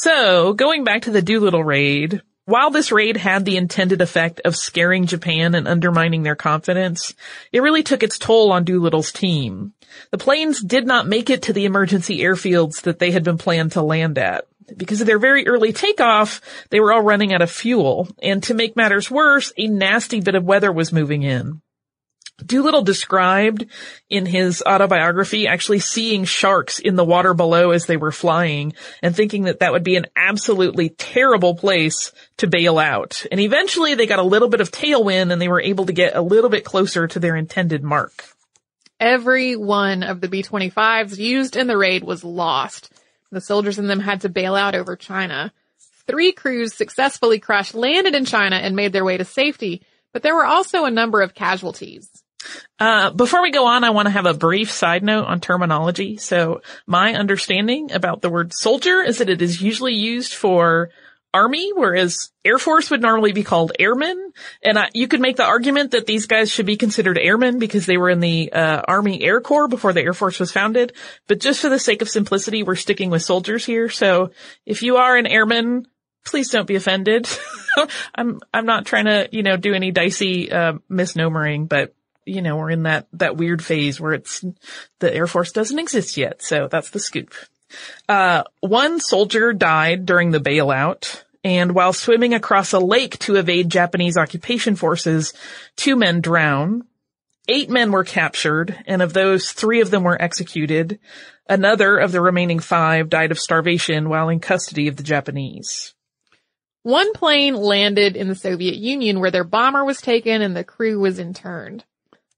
So, 0.00 0.54
going 0.54 0.84
back 0.84 1.02
to 1.02 1.10
the 1.10 1.20
Doolittle 1.20 1.62
raid, 1.62 2.22
while 2.46 2.70
this 2.70 2.90
raid 2.90 3.18
had 3.18 3.44
the 3.44 3.58
intended 3.58 4.00
effect 4.00 4.40
of 4.42 4.56
scaring 4.56 5.04
Japan 5.04 5.54
and 5.54 5.68
undermining 5.68 6.22
their 6.22 6.34
confidence, 6.34 7.12
it 7.52 7.60
really 7.60 7.82
took 7.82 8.02
its 8.02 8.18
toll 8.18 8.52
on 8.52 8.64
Doolittle's 8.64 9.12
team. 9.12 9.74
The 10.10 10.16
planes 10.16 10.62
did 10.62 10.86
not 10.86 11.06
make 11.06 11.28
it 11.28 11.42
to 11.42 11.52
the 11.52 11.66
emergency 11.66 12.20
airfields 12.20 12.82
that 12.82 13.00
they 13.00 13.10
had 13.10 13.22
been 13.22 13.36
planned 13.36 13.72
to 13.72 13.82
land 13.82 14.16
at. 14.16 14.46
Because 14.74 15.02
of 15.02 15.06
their 15.06 15.18
very 15.18 15.46
early 15.46 15.74
takeoff, 15.74 16.40
they 16.70 16.80
were 16.80 16.94
all 16.94 17.02
running 17.02 17.34
out 17.34 17.42
of 17.42 17.50
fuel, 17.50 18.08
and 18.22 18.42
to 18.44 18.54
make 18.54 18.74
matters 18.74 19.10
worse, 19.10 19.52
a 19.58 19.66
nasty 19.66 20.22
bit 20.22 20.34
of 20.34 20.44
weather 20.44 20.72
was 20.72 20.90
moving 20.90 21.22
in. 21.22 21.60
Doolittle 22.46 22.82
described 22.82 23.66
in 24.08 24.26
his 24.26 24.62
autobiography 24.66 25.46
actually 25.46 25.80
seeing 25.80 26.24
sharks 26.24 26.78
in 26.78 26.96
the 26.96 27.04
water 27.04 27.34
below 27.34 27.70
as 27.70 27.86
they 27.86 27.96
were 27.96 28.12
flying 28.12 28.74
and 29.02 29.14
thinking 29.14 29.44
that 29.44 29.60
that 29.60 29.72
would 29.72 29.84
be 29.84 29.96
an 29.96 30.06
absolutely 30.16 30.90
terrible 30.90 31.54
place 31.54 32.12
to 32.38 32.46
bail 32.46 32.78
out. 32.78 33.24
And 33.30 33.40
eventually 33.40 33.94
they 33.94 34.06
got 34.06 34.18
a 34.18 34.24
little 34.24 34.48
bit 34.48 34.60
of 34.60 34.70
tailwind 34.70 35.32
and 35.32 35.40
they 35.40 35.48
were 35.48 35.60
able 35.60 35.86
to 35.86 35.92
get 35.92 36.16
a 36.16 36.22
little 36.22 36.50
bit 36.50 36.64
closer 36.64 37.06
to 37.08 37.18
their 37.18 37.36
intended 37.36 37.82
mark. 37.82 38.24
Every 39.00 39.56
one 39.56 40.04
of 40.04 40.20
the 40.20 40.28
B-25s 40.28 41.18
used 41.18 41.56
in 41.56 41.66
the 41.66 41.76
raid 41.76 42.04
was 42.04 42.22
lost. 42.22 42.92
The 43.32 43.40
soldiers 43.40 43.78
in 43.78 43.88
them 43.88 43.98
had 43.98 44.20
to 44.20 44.28
bail 44.28 44.54
out 44.54 44.74
over 44.74 44.94
China. 44.94 45.52
Three 46.06 46.32
crews 46.32 46.74
successfully 46.74 47.40
crash 47.40 47.74
landed 47.74 48.14
in 48.14 48.24
China 48.24 48.56
and 48.56 48.76
made 48.76 48.92
their 48.92 49.04
way 49.04 49.16
to 49.16 49.24
safety, 49.24 49.82
but 50.12 50.22
there 50.22 50.34
were 50.34 50.44
also 50.44 50.84
a 50.84 50.90
number 50.90 51.20
of 51.20 51.34
casualties. 51.34 52.21
Uh, 52.78 53.10
before 53.10 53.42
we 53.42 53.50
go 53.50 53.66
on, 53.66 53.84
I 53.84 53.90
want 53.90 54.06
to 54.06 54.12
have 54.12 54.26
a 54.26 54.34
brief 54.34 54.70
side 54.70 55.02
note 55.02 55.26
on 55.26 55.40
terminology. 55.40 56.16
So 56.16 56.62
my 56.86 57.14
understanding 57.14 57.92
about 57.92 58.22
the 58.22 58.30
word 58.30 58.52
soldier 58.52 59.02
is 59.02 59.18
that 59.18 59.30
it 59.30 59.42
is 59.42 59.62
usually 59.62 59.94
used 59.94 60.34
for 60.34 60.90
army, 61.34 61.72
whereas 61.74 62.30
Air 62.44 62.58
Force 62.58 62.90
would 62.90 63.00
normally 63.00 63.32
be 63.32 63.42
called 63.42 63.72
airmen. 63.78 64.32
And 64.62 64.78
I, 64.78 64.90
you 64.92 65.08
could 65.08 65.20
make 65.20 65.36
the 65.36 65.44
argument 65.44 65.92
that 65.92 66.06
these 66.06 66.26
guys 66.26 66.50
should 66.50 66.66
be 66.66 66.76
considered 66.76 67.18
airmen 67.18 67.58
because 67.58 67.86
they 67.86 67.96
were 67.96 68.10
in 68.10 68.20
the 68.20 68.52
uh, 68.52 68.82
Army 68.86 69.22
Air 69.22 69.40
Corps 69.40 69.68
before 69.68 69.92
the 69.92 70.02
Air 70.02 70.14
Force 70.14 70.38
was 70.38 70.52
founded. 70.52 70.92
But 71.28 71.40
just 71.40 71.60
for 71.60 71.68
the 71.68 71.78
sake 71.78 72.02
of 72.02 72.08
simplicity, 72.08 72.62
we're 72.62 72.76
sticking 72.76 73.10
with 73.10 73.22
soldiers 73.22 73.64
here. 73.64 73.88
So 73.88 74.30
if 74.66 74.82
you 74.82 74.96
are 74.98 75.16
an 75.16 75.26
airman, 75.26 75.86
please 76.24 76.50
don't 76.50 76.66
be 76.66 76.76
offended. 76.76 77.28
I'm 78.14 78.40
I'm 78.52 78.66
not 78.66 78.86
trying 78.86 79.06
to 79.06 79.28
you 79.32 79.42
know 79.42 79.56
do 79.56 79.74
any 79.74 79.90
dicey 79.90 80.52
uh, 80.52 80.74
misnomering, 80.88 81.66
but 81.66 81.94
you 82.24 82.42
know, 82.42 82.56
we're 82.56 82.70
in 82.70 82.84
that, 82.84 83.06
that 83.14 83.36
weird 83.36 83.64
phase 83.64 84.00
where 84.00 84.12
it's, 84.12 84.44
the 85.00 85.14
Air 85.14 85.26
Force 85.26 85.52
doesn't 85.52 85.78
exist 85.78 86.16
yet. 86.16 86.42
So 86.42 86.68
that's 86.68 86.90
the 86.90 87.00
scoop. 87.00 87.34
Uh, 88.08 88.44
one 88.60 89.00
soldier 89.00 89.52
died 89.52 90.06
during 90.06 90.30
the 90.30 90.40
bailout. 90.40 91.22
And 91.44 91.72
while 91.72 91.92
swimming 91.92 92.34
across 92.34 92.72
a 92.72 92.78
lake 92.78 93.18
to 93.20 93.36
evade 93.36 93.68
Japanese 93.68 94.16
occupation 94.16 94.76
forces, 94.76 95.32
two 95.76 95.96
men 95.96 96.20
drowned. 96.20 96.84
Eight 97.48 97.68
men 97.68 97.90
were 97.90 98.04
captured, 98.04 98.84
and 98.86 99.02
of 99.02 99.12
those, 99.12 99.50
three 99.50 99.80
of 99.80 99.90
them 99.90 100.04
were 100.04 100.20
executed. 100.20 101.00
Another 101.48 101.98
of 101.98 102.12
the 102.12 102.20
remaining 102.20 102.60
five 102.60 103.08
died 103.08 103.32
of 103.32 103.40
starvation 103.40 104.08
while 104.08 104.28
in 104.28 104.38
custody 104.38 104.86
of 104.86 104.96
the 104.96 105.02
Japanese. 105.02 105.92
One 106.84 107.12
plane 107.12 107.56
landed 107.56 108.16
in 108.16 108.28
the 108.28 108.36
Soviet 108.36 108.76
Union 108.76 109.18
where 109.18 109.32
their 109.32 109.42
bomber 109.42 109.84
was 109.84 110.00
taken 110.00 110.42
and 110.42 110.56
the 110.56 110.62
crew 110.62 111.00
was 111.00 111.18
interned. 111.18 111.84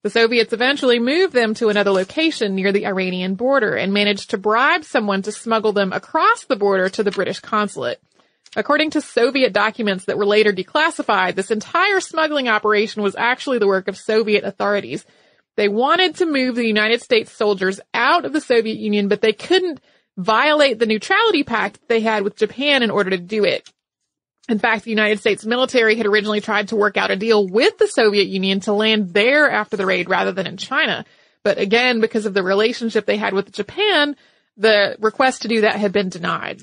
The 0.05 0.11
Soviets 0.11 0.53
eventually 0.53 0.99
moved 0.99 1.33
them 1.33 1.55
to 1.55 1.71
another 1.71 1.91
location 1.91 2.55
near 2.55 2.73
the 2.73 2.87
Iranian 2.87 3.37
border 3.37 3.75
and 3.75 3.95
managed 3.95 4.31
to 4.31 4.39
bribe 4.39 4.85
someone 4.85 5.23
to 5.23 5.33
smuggle 5.33 5.73
them 5.73 5.95
across 5.95 6.45
the 6.45 6.57
border 6.57 6.91
to 6.91 7.03
the 7.03 7.11
British 7.11 7.41
consulate. 7.41 8.03
According 8.55 8.91
to 8.91 9.01
Soviet 9.01 9.55
documents 9.55 10.05
that 10.05 10.19
were 10.19 10.27
later 10.27 10.53
declassified, 10.53 11.37
this 11.37 11.51
entire 11.51 12.01
smuggling 12.01 12.49
operation 12.49 13.03
was 13.03 13.17
actually 13.17 13.57
the 13.57 13.67
work 13.67 13.89
of 13.89 13.97
Soviet 13.97 14.45
authorities. 14.45 15.07
They 15.57 15.69
wanted 15.69 16.17
to 16.17 16.27
move 16.27 16.57
the 16.57 16.67
United 16.67 17.01
States 17.01 17.33
soldiers 17.33 17.81
out 17.95 18.27
of 18.27 18.35
the 18.35 18.43
Soviet 18.43 18.77
Union, 18.77 19.09
but 19.09 19.23
they 19.23 19.33
couldn't 19.33 19.81
violate 20.19 20.79
the 20.79 20.87
neutrality 20.87 21.45
pact 21.45 21.81
they 21.89 22.01
had 22.01 22.25
with 22.25 22.37
Japan 22.37 22.83
in 22.83 22.91
order 22.91 23.09
to 23.09 23.17
do 23.17 23.47
it. 23.47 23.73
In 24.49 24.59
fact, 24.59 24.85
the 24.85 24.91
United 24.91 25.21
States 25.21 25.47
military 25.47 25.97
had 25.97 26.07
originally 26.07 26.41
tried 26.41 26.69
to 26.69 26.77
work 26.77 26.97
out 26.97 27.11
a 27.11 27.17
deal 27.17 27.47
with 27.47 27.79
the 27.79 27.89
Soviet 27.89 28.27
Union 28.27 28.61
to 28.61 28.73
land 28.73 29.15
there 29.15 29.51
after 29.51 29.77
the 29.77 29.87
raid 29.87 30.11
rather 30.11 30.33
than 30.33 30.47
in 30.47 30.59
China. 30.59 31.05
But 31.43 31.59
again, 31.59 32.01
because 32.01 32.27
of 32.27 32.35
the 32.35 32.43
relationship 32.43 33.07
they 33.07 33.17
had 33.17 33.33
with 33.33 33.53
Japan, 33.53 34.17
the 34.57 34.97
request 35.01 35.43
to 35.43 35.49
do 35.49 35.63
that 35.63 35.77
had 35.77 35.93
been 35.93 36.11
denied. 36.11 36.63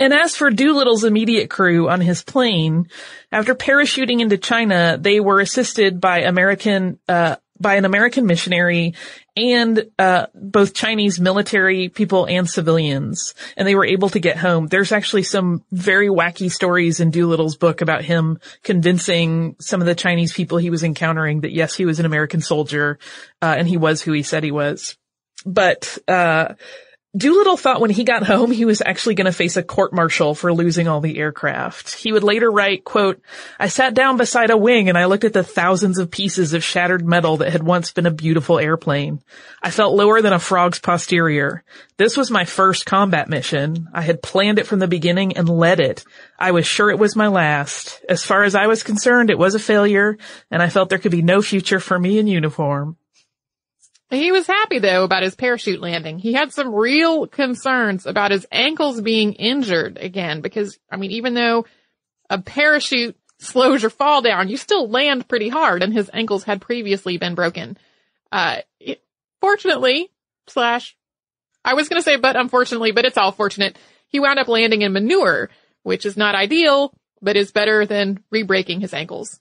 And 0.00 0.12
as 0.12 0.36
for 0.36 0.50
Doolittle's 0.50 1.02
immediate 1.02 1.50
crew 1.50 1.88
on 1.88 2.00
his 2.00 2.22
plane, 2.22 2.88
after 3.32 3.54
parachuting 3.54 4.20
into 4.20 4.38
China, 4.38 4.96
they 5.00 5.18
were 5.18 5.40
assisted 5.40 6.00
by 6.00 6.20
American, 6.20 7.00
uh, 7.08 7.36
by 7.60 7.76
an 7.76 7.84
American 7.84 8.26
missionary 8.26 8.94
and, 9.36 9.86
uh, 9.98 10.26
both 10.34 10.74
Chinese 10.74 11.20
military 11.20 11.88
people 11.88 12.26
and 12.26 12.48
civilians. 12.48 13.34
And 13.56 13.66
they 13.66 13.74
were 13.74 13.84
able 13.84 14.08
to 14.10 14.20
get 14.20 14.36
home. 14.36 14.66
There's 14.66 14.92
actually 14.92 15.22
some 15.22 15.64
very 15.70 16.08
wacky 16.08 16.50
stories 16.50 17.00
in 17.00 17.10
Doolittle's 17.10 17.56
book 17.56 17.80
about 17.80 18.04
him 18.04 18.38
convincing 18.62 19.56
some 19.60 19.80
of 19.80 19.86
the 19.86 19.94
Chinese 19.94 20.32
people 20.32 20.58
he 20.58 20.70
was 20.70 20.82
encountering 20.82 21.42
that 21.42 21.52
yes, 21.52 21.74
he 21.74 21.84
was 21.84 22.00
an 22.00 22.06
American 22.06 22.40
soldier, 22.40 22.98
uh, 23.42 23.54
and 23.58 23.68
he 23.68 23.76
was 23.76 24.02
who 24.02 24.12
he 24.12 24.22
said 24.22 24.44
he 24.44 24.50
was. 24.50 24.96
But, 25.46 25.98
uh, 26.08 26.54
Doolittle 27.18 27.56
thought 27.56 27.80
when 27.80 27.90
he 27.90 28.04
got 28.04 28.22
home 28.22 28.52
he 28.52 28.64
was 28.64 28.80
actually 28.80 29.16
going 29.16 29.24
to 29.24 29.32
face 29.32 29.56
a 29.56 29.62
court 29.62 29.92
martial 29.92 30.36
for 30.36 30.52
losing 30.52 30.86
all 30.86 31.00
the 31.00 31.18
aircraft. 31.18 31.94
He 31.94 32.12
would 32.12 32.22
later 32.22 32.48
write, 32.48 32.84
quote, 32.84 33.20
I 33.58 33.66
sat 33.66 33.94
down 33.94 34.18
beside 34.18 34.50
a 34.50 34.56
wing 34.56 34.88
and 34.88 34.96
I 34.96 35.06
looked 35.06 35.24
at 35.24 35.32
the 35.32 35.42
thousands 35.42 35.98
of 35.98 36.12
pieces 36.12 36.52
of 36.52 36.62
shattered 36.62 37.04
metal 37.04 37.38
that 37.38 37.50
had 37.50 37.64
once 37.64 37.90
been 37.90 38.06
a 38.06 38.12
beautiful 38.12 38.60
airplane. 38.60 39.20
I 39.60 39.72
felt 39.72 39.96
lower 39.96 40.22
than 40.22 40.32
a 40.32 40.38
frog's 40.38 40.78
posterior. 40.78 41.64
This 41.96 42.16
was 42.16 42.30
my 42.30 42.44
first 42.44 42.86
combat 42.86 43.28
mission. 43.28 43.88
I 43.92 44.02
had 44.02 44.22
planned 44.22 44.60
it 44.60 44.68
from 44.68 44.78
the 44.78 44.86
beginning 44.86 45.36
and 45.36 45.48
led 45.48 45.80
it. 45.80 46.04
I 46.38 46.52
was 46.52 46.66
sure 46.66 46.88
it 46.88 47.00
was 47.00 47.16
my 47.16 47.26
last. 47.26 48.00
As 48.08 48.22
far 48.22 48.44
as 48.44 48.54
I 48.54 48.68
was 48.68 48.84
concerned, 48.84 49.30
it 49.30 49.38
was 49.38 49.56
a 49.56 49.58
failure 49.58 50.16
and 50.52 50.62
I 50.62 50.68
felt 50.68 50.88
there 50.88 51.00
could 51.00 51.10
be 51.10 51.22
no 51.22 51.42
future 51.42 51.80
for 51.80 51.98
me 51.98 52.20
in 52.20 52.28
uniform. 52.28 52.96
He 54.10 54.32
was 54.32 54.46
happy 54.46 54.78
though 54.78 55.04
about 55.04 55.22
his 55.22 55.34
parachute 55.34 55.80
landing. 55.80 56.18
He 56.18 56.32
had 56.32 56.52
some 56.52 56.74
real 56.74 57.26
concerns 57.26 58.06
about 58.06 58.30
his 58.30 58.46
ankles 58.50 59.00
being 59.00 59.34
injured 59.34 59.98
again 60.00 60.40
because, 60.40 60.78
I 60.90 60.96
mean, 60.96 61.10
even 61.10 61.34
though 61.34 61.66
a 62.30 62.40
parachute 62.40 63.16
slows 63.38 63.82
your 63.82 63.90
fall 63.90 64.22
down, 64.22 64.48
you 64.48 64.56
still 64.56 64.88
land 64.88 65.28
pretty 65.28 65.50
hard 65.50 65.82
and 65.82 65.92
his 65.92 66.10
ankles 66.12 66.44
had 66.44 66.62
previously 66.62 67.18
been 67.18 67.34
broken. 67.34 67.76
Uh, 68.32 68.58
it, 68.80 69.02
fortunately, 69.42 70.10
slash, 70.46 70.96
I 71.62 71.74
was 71.74 71.88
gonna 71.88 72.02
say 72.02 72.16
but 72.16 72.36
unfortunately, 72.36 72.92
but 72.92 73.04
it's 73.04 73.18
all 73.18 73.32
fortunate. 73.32 73.76
He 74.06 74.20
wound 74.20 74.38
up 74.38 74.48
landing 74.48 74.82
in 74.82 74.94
manure, 74.94 75.50
which 75.82 76.06
is 76.06 76.16
not 76.16 76.34
ideal, 76.34 76.94
but 77.20 77.36
is 77.36 77.52
better 77.52 77.84
than 77.84 78.24
re-breaking 78.30 78.80
his 78.80 78.94
ankles. 78.94 79.38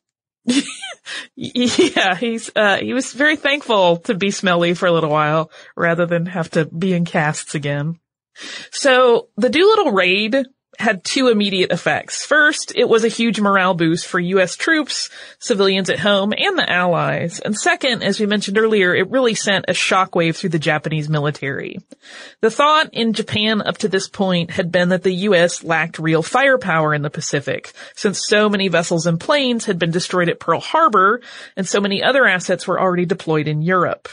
yeah, 1.36 2.16
he's, 2.16 2.50
uh, 2.56 2.78
he 2.78 2.94
was 2.94 3.14
very 3.14 3.36
thankful 3.36 3.98
to 3.98 4.16
be 4.16 4.32
smelly 4.32 4.74
for 4.74 4.88
a 4.88 4.92
little 4.92 5.10
while 5.10 5.52
rather 5.76 6.06
than 6.06 6.26
have 6.26 6.50
to 6.52 6.66
be 6.66 6.94
in 6.94 7.06
casts 7.06 7.56
again. 7.56 8.00
So 8.72 9.30
the 9.38 9.50
Doolittle 9.50 9.92
raid 9.92 10.46
had 10.78 11.04
two 11.04 11.28
immediate 11.28 11.72
effects. 11.72 12.26
First, 12.26 12.72
it 12.76 12.88
was 12.88 13.04
a 13.04 13.10
huge 13.10 13.40
morale 13.40 13.74
boost 13.74 14.06
for 14.06 14.20
U.S. 14.20 14.56
troops, 14.56 15.10
civilians 15.40 15.90
at 15.90 16.00
home, 16.00 16.34
and 16.38 16.58
the 16.58 16.70
Allies. 16.70 17.40
And 17.40 17.58
second, 17.58 18.04
as 18.04 18.20
we 18.20 18.26
mentioned 18.28 18.58
earlier, 18.58 18.94
it 18.94 19.10
really 19.10 19.34
sent 19.34 19.66
a 19.68 19.74
shockwave 19.74 20.36
through 20.36 20.52
the 20.52 20.60
Japanese 20.60 21.10
military. 21.10 21.80
The 22.42 22.52
thought 22.52 22.90
in 22.94 23.14
Japan 23.14 23.62
up 23.62 23.80
to 23.80 23.88
this 23.88 24.08
point 24.08 24.52
had 24.52 24.72
been 24.72 24.90
that 24.90 25.04
the 25.04 25.14
U.S. 25.14 25.64
lacked 25.64 26.00
real 26.00 26.22
firepower 26.22 26.94
in 26.94 27.02
the 27.02 27.10
Pacific, 27.10 27.74
since 27.96 28.28
so 28.28 28.48
many 28.48 28.68
vessels 28.68 29.08
and 29.08 29.20
planes 29.20 29.66
had 29.66 29.80
been 29.80 29.92
destroyed 29.92 30.30
at 30.30 30.40
Pearl 30.40 30.60
Harbor, 30.60 31.22
and 31.56 31.68
so 31.68 31.82
many 31.82 32.04
other 32.04 32.26
assets 32.26 32.68
were 32.68 32.80
already 32.80 33.06
deployed 33.06 33.48
in 33.48 33.62
Europe. 33.62 34.10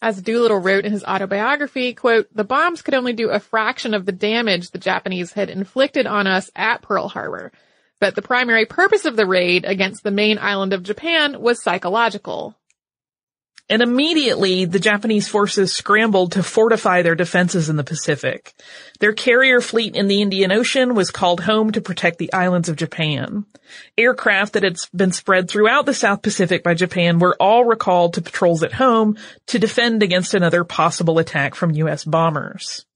As 0.00 0.22
Doolittle 0.22 0.58
wrote 0.58 0.84
in 0.84 0.92
his 0.92 1.04
autobiography, 1.04 1.92
quote, 1.92 2.28
the 2.32 2.44
bombs 2.44 2.82
could 2.82 2.94
only 2.94 3.12
do 3.12 3.30
a 3.30 3.40
fraction 3.40 3.94
of 3.94 4.06
the 4.06 4.12
damage 4.12 4.70
the 4.70 4.78
Japanese 4.78 5.32
had 5.32 5.50
inflicted 5.50 6.06
on 6.06 6.26
us 6.26 6.50
at 6.54 6.82
Pearl 6.82 7.08
Harbor. 7.08 7.50
But 8.00 8.14
the 8.14 8.22
primary 8.22 8.64
purpose 8.64 9.04
of 9.04 9.16
the 9.16 9.26
raid 9.26 9.64
against 9.64 10.04
the 10.04 10.12
main 10.12 10.38
island 10.38 10.72
of 10.72 10.84
Japan 10.84 11.40
was 11.40 11.62
psychological. 11.62 12.54
And 13.70 13.82
immediately 13.82 14.64
the 14.64 14.78
Japanese 14.78 15.28
forces 15.28 15.74
scrambled 15.74 16.32
to 16.32 16.42
fortify 16.42 17.02
their 17.02 17.14
defenses 17.14 17.68
in 17.68 17.76
the 17.76 17.84
Pacific. 17.84 18.54
Their 18.98 19.12
carrier 19.12 19.60
fleet 19.60 19.94
in 19.94 20.08
the 20.08 20.22
Indian 20.22 20.50
Ocean 20.52 20.94
was 20.94 21.10
called 21.10 21.40
home 21.40 21.72
to 21.72 21.82
protect 21.82 22.18
the 22.18 22.32
islands 22.32 22.70
of 22.70 22.76
Japan. 22.76 23.44
Aircraft 23.98 24.54
that 24.54 24.62
had 24.62 24.78
been 24.96 25.12
spread 25.12 25.50
throughout 25.50 25.84
the 25.84 25.92
South 25.92 26.22
Pacific 26.22 26.62
by 26.62 26.72
Japan 26.72 27.18
were 27.18 27.36
all 27.38 27.64
recalled 27.64 28.14
to 28.14 28.22
patrols 28.22 28.62
at 28.62 28.72
home 28.72 29.18
to 29.48 29.58
defend 29.58 30.02
against 30.02 30.32
another 30.32 30.64
possible 30.64 31.18
attack 31.18 31.54
from 31.54 31.72
U.S. 31.72 32.04
bombers. 32.04 32.86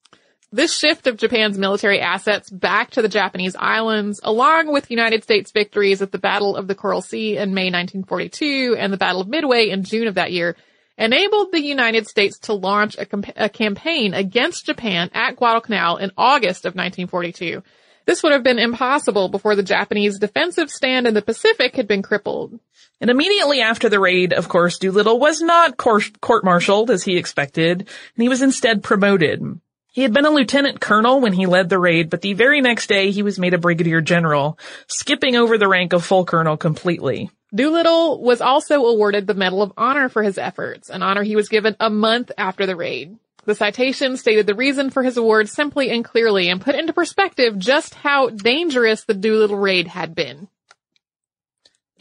This 0.55 0.77
shift 0.77 1.07
of 1.07 1.17
Japan's 1.17 1.57
military 1.57 1.99
assets 1.99 2.51
back 2.51 2.91
to 2.91 3.01
the 3.01 3.09
Japanese 3.09 3.57
islands, 3.59 4.21
along 4.23 4.71
with 4.71 4.91
United 4.91 5.23
States 5.23 5.51
victories 5.51 6.03
at 6.03 6.13
the 6.13 6.19
Battle 6.19 6.57
of 6.57 6.69
the 6.69 6.75
Coral 6.75 7.01
Sea 7.01 7.39
in 7.39 7.55
May 7.55 7.71
1942 7.71 8.77
and 8.79 8.93
the 8.93 8.99
Battle 8.99 9.23
of 9.23 9.29
Midway 9.29 9.71
in 9.71 9.83
June 9.83 10.09
of 10.09 10.17
that 10.17 10.31
year, 10.31 10.55
enabled 10.99 11.53
the 11.53 11.63
United 11.63 12.07
States 12.07 12.39
to 12.41 12.53
launch 12.53 12.99
a, 12.99 13.07
comp- 13.07 13.33
a 13.35 13.49
campaign 13.49 14.13
against 14.13 14.67
Japan 14.67 15.09
at 15.15 15.37
Guadalcanal 15.37 15.97
in 15.97 16.11
August 16.19 16.67
of 16.67 16.75
1942. 16.75 17.63
This 18.05 18.23
would 18.23 18.33
have 18.33 18.43
been 18.43 18.59
impossible 18.59 19.31
before 19.31 19.57
the 19.57 19.63
Japanese 19.63 20.19
defensive 20.19 20.71
stand 20.71 21.07
in 21.07 21.15
the 21.15 21.23
Pacific 21.23 21.77
had 21.77 21.89
been 21.89 22.03
crippled. 22.03 22.61
And 23.01 23.09
immediately 23.09 23.63
after 23.63 23.89
the 23.89 24.01
raid, 24.01 24.35
of 24.35 24.51
course, 24.51 24.77
Doolittle 24.77 25.19
was 25.19 25.41
not 25.41 25.79
court-martialed 25.79 26.91
as 26.91 27.05
he 27.05 27.17
expected, 27.17 27.81
and 27.81 28.23
he 28.23 28.29
was 28.29 28.43
instead 28.43 28.83
promoted. 28.83 29.61
He 29.93 30.03
had 30.03 30.15
been 30.15 30.25
a 30.25 30.31
lieutenant 30.31 30.81
colonel 30.81 31.21
when 31.21 31.35
he 31.35 31.45
led 31.45 31.69
the 31.69 31.79
raid, 31.79 32.09
but 32.09 32.23
the 32.23 32.33
very 32.33 32.63
next 32.63 32.87
day 32.87 33.11
he 33.11 33.23
was 33.23 33.39
made 33.39 33.53
a 33.53 33.59
brigadier 33.59 34.01
general, 34.01 34.59
skipping 34.87 35.37
over 35.37 35.59
the 35.59 35.69
rank 35.69 35.93
of 35.93 36.03
full 36.03 36.25
colonel 36.25 36.57
completely. 36.57 37.31
Doolittle 37.55 38.23
was 38.23 38.41
also 38.41 38.87
awarded 38.87 39.27
the 39.27 39.35
Medal 39.35 39.61
of 39.61 39.75
Honor 39.77 40.09
for 40.09 40.23
his 40.23 40.39
efforts, 40.39 40.89
an 40.89 41.03
honor 41.03 41.23
he 41.23 41.37
was 41.37 41.51
given 41.51 41.77
a 41.79 41.91
month 41.91 42.33
after 42.39 42.65
the 42.65 42.75
raid. 42.75 43.19
The 43.45 43.55
citation 43.55 44.17
stated 44.17 44.47
the 44.47 44.55
reason 44.55 44.89
for 44.89 45.03
his 45.03 45.19
award 45.19 45.51
simply 45.51 45.91
and 45.91 46.03
clearly 46.03 46.49
and 46.49 46.59
put 46.59 46.75
into 46.75 46.95
perspective 46.95 47.59
just 47.59 47.95
how 47.95 48.31
dangerous 48.31 49.05
the 49.05 49.13
Doolittle 49.13 49.59
raid 49.59 49.89
had 49.89 50.15
been. 50.15 50.49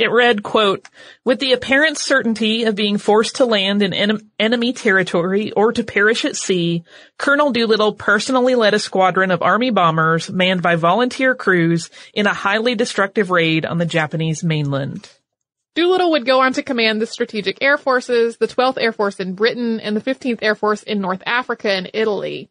It 0.02 0.10
read, 0.10 0.42
quote, 0.42 0.90
with 1.24 1.40
the 1.40 1.54
apparent 1.54 1.96
certainty 1.96 2.64
of 2.64 2.74
being 2.74 2.98
forced 2.98 3.36
to 3.36 3.46
land 3.46 3.84
in 3.84 3.94
en- 3.94 4.32
enemy 4.40 4.74
territory 4.74 5.52
or 5.52 5.72
to 5.74 5.84
perish 5.84 6.26
at 6.26 6.36
sea, 6.36 6.84
Colonel 7.20 7.52
Doolittle 7.52 7.94
personally 7.94 8.56
led 8.56 8.74
a 8.74 8.80
squadron 8.80 9.30
of 9.30 9.44
army 9.44 9.70
bombers 9.70 10.28
manned 10.28 10.64
by 10.64 10.76
volunteer 10.76 11.36
crews 11.36 11.92
in 12.16 12.26
a 12.26 12.34
highly 12.34 12.74
destructive 12.74 13.30
raid 13.30 13.64
on 13.64 13.78
the 13.78 13.86
Japanese 13.86 14.44
mainland. 14.44 15.08
Doolittle 15.76 16.10
would 16.10 16.26
go 16.26 16.42
on 16.42 16.54
to 16.54 16.64
command 16.64 17.00
the 17.00 17.06
Strategic 17.06 17.60
Air 17.62 17.78
Forces, 17.78 18.38
the 18.38 18.48
12th 18.48 18.82
Air 18.82 18.94
Force 18.94 19.20
in 19.20 19.36
Britain, 19.36 19.80
and 19.80 19.96
the 19.96 20.02
15th 20.02 20.40
Air 20.42 20.56
Force 20.56 20.82
in 20.82 21.00
North 21.00 21.22
Africa 21.28 21.70
and 21.70 21.92
Italy. 21.94 22.50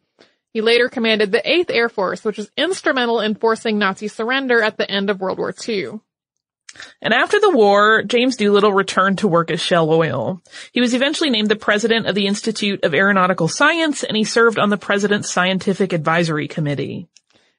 He 0.53 0.61
later 0.61 0.87
commanded 0.87 1.33
the 1.33 1.43
8th 1.45 1.69
Air 1.69 1.89
Force, 1.89 2.23
which 2.23 2.37
was 2.37 2.49
instrumental 2.55 3.19
in 3.19 3.35
forcing 3.35 3.77
Nazi 3.77 4.07
surrender 4.07 4.61
at 4.63 4.77
the 4.77 4.89
end 4.89 5.09
of 5.09 5.19
World 5.19 5.37
War 5.37 5.53
II. 5.67 5.99
And 7.01 7.13
after 7.13 7.39
the 7.39 7.49
war, 7.49 8.03
James 8.03 8.35
Doolittle 8.35 8.73
returned 8.73 9.19
to 9.19 9.27
work 9.27 9.51
as 9.51 9.61
Shell 9.61 9.91
Oil. 9.91 10.41
He 10.71 10.81
was 10.81 10.93
eventually 10.93 11.29
named 11.29 11.49
the 11.49 11.55
president 11.55 12.07
of 12.07 12.15
the 12.15 12.27
Institute 12.27 12.83
of 12.83 12.93
Aeronautical 12.93 13.47
Science 13.47 14.03
and 14.03 14.15
he 14.15 14.23
served 14.23 14.59
on 14.59 14.69
the 14.69 14.77
president's 14.77 15.31
scientific 15.31 15.93
advisory 15.93 16.47
committee. 16.47 17.07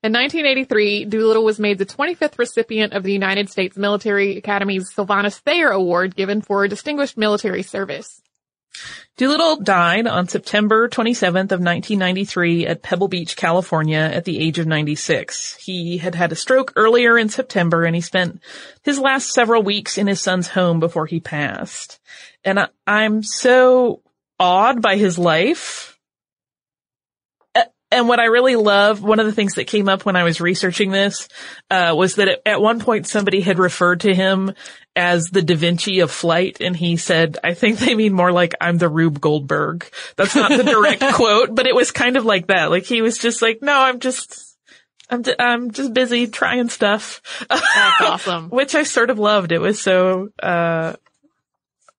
In 0.05 0.13
1983, 0.13 1.05
Doolittle 1.05 1.45
was 1.45 1.61
made 1.61 1.79
the 1.79 1.87
25th 1.87 2.37
recipient 2.37 2.93
of 2.93 3.05
the 3.05 3.13
United 3.13 3.49
States 3.49 3.77
Military 3.77 4.37
Academy's 4.37 4.93
Sylvanus 4.93 5.39
Thayer 5.39 5.69
Award 5.69 6.17
given 6.17 6.41
for 6.43 6.67
distinguished 6.67 7.17
military 7.17 7.63
service. 7.63 8.21
Doolittle 9.17 9.57
died 9.57 10.07
on 10.07 10.27
September 10.27 10.89
27th 10.89 11.53
of 11.53 11.61
1993 11.61 12.67
at 12.67 12.83
Pebble 12.83 13.09
Beach, 13.09 13.37
California 13.37 13.99
at 13.99 14.25
the 14.25 14.39
age 14.39 14.59
of 14.59 14.67
96. 14.67 15.57
He 15.57 15.99
had 15.99 16.15
had 16.15 16.33
a 16.33 16.37
stroke 16.37 16.73
earlier 16.77 17.19
in 17.19 17.29
September 17.29 17.85
and 17.85 17.95
he 17.95 18.01
spent 18.01 18.41
his 18.83 18.99
last 18.99 19.33
several 19.33 19.63
weeks 19.63 19.99
in 19.99 20.07
his 20.07 20.21
son's 20.21 20.49
home 20.49 20.81
before 20.81 21.07
he 21.07 21.21
passed. 21.21 22.01
And 22.45 22.59
I, 22.59 22.69
I'm 22.87 23.23
so 23.23 24.01
awed 24.41 24.81
by 24.81 24.97
his 24.97 25.19
life. 25.19 25.92
And 27.93 28.09
what 28.09 28.19
I 28.19 28.25
really 28.25 28.57
love, 28.57 29.03
one 29.03 29.21
of 29.21 29.27
the 29.27 29.33
things 29.33 29.55
that 29.55 29.67
came 29.67 29.89
up 29.89 30.05
when 30.05 30.17
I 30.17 30.25
was 30.25 30.41
researching 30.41 30.91
this, 30.91 31.29
uh, 31.71 31.95
was 31.97 32.17
that 32.17 32.41
at 32.47 32.61
one 32.61 32.81
point 32.81 33.07
somebody 33.07 33.43
had 33.43 33.59
referred 33.59 34.01
to 34.01 34.15
him 34.15 34.55
as 34.97 35.27
the 35.27 35.43
Da 35.43 35.55
Vinci 35.55 36.01
of 36.01 36.11
flight, 36.11 36.59
and 36.61 36.75
he 36.77 36.97
said, 36.97 37.39
I 37.45 37.55
think 37.55 37.79
they 37.79 37.95
mean 37.95 38.13
more 38.13 38.33
like 38.33 38.55
I'm 38.61 38.79
the 38.79 38.89
Rube 38.89 39.21
Goldberg. 39.21 39.87
That's 40.17 40.35
not 40.35 40.51
the 40.51 40.65
direct 40.65 41.03
quote, 41.15 41.55
but 41.55 41.67
it 41.67 41.75
was 41.75 41.91
kind 41.91 42.17
of 42.17 42.25
like 42.25 42.47
that. 42.47 42.71
Like 42.71 42.85
he 42.85 43.03
was 43.03 43.19
just 43.19 43.43
like, 43.43 43.61
no, 43.63 43.79
I'm 43.79 44.01
just, 44.01 44.57
I'm, 45.11 45.23
d- 45.23 45.37
I'm 45.39 45.71
just 45.71 45.93
busy 45.93 46.27
trying 46.27 46.71
stuff. 46.71 47.21
That's 47.49 47.63
awesome. 48.01 48.49
Which 48.49 48.75
I 48.75 48.85
sort 48.85 49.11
of 49.11 49.19
loved. 49.19 49.53
It 49.53 49.61
was 49.61 49.81
so, 49.81 50.31
uh, 50.43 50.95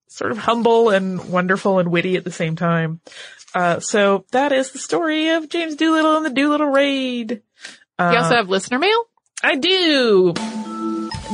sort 0.08 0.32
of 0.32 0.38
humble 0.38 0.89
and 0.89 1.29
wonderful 1.29 1.79
and 1.79 1.89
witty 1.89 2.17
at 2.17 2.23
the 2.23 2.32
same 2.32 2.56
time. 2.56 2.99
Uh, 3.55 3.79
so 3.79 4.25
that 4.31 4.51
is 4.51 4.71
the 4.71 4.79
story 4.79 5.29
of 5.29 5.49
James 5.49 5.75
Doolittle 5.75 6.17
and 6.17 6.25
the 6.25 6.29
Doolittle 6.29 6.67
Raid. 6.67 7.41
Uh, 7.99 8.11
you 8.13 8.17
also 8.17 8.35
have 8.35 8.49
listener 8.49 8.79
mail? 8.79 9.03
I 9.43 9.55
do. 9.55 10.33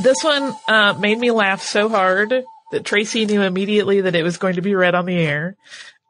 This 0.02 0.22
one, 0.22 0.52
uh, 0.68 0.94
made 0.98 1.18
me 1.18 1.30
laugh 1.30 1.62
so 1.62 1.88
hard 1.88 2.44
that 2.72 2.84
Tracy 2.84 3.26
knew 3.26 3.42
immediately 3.42 4.02
that 4.02 4.14
it 4.14 4.22
was 4.22 4.36
going 4.36 4.56
to 4.56 4.62
be 4.62 4.74
read 4.74 4.94
on 4.94 5.06
the 5.06 5.16
air. 5.16 5.56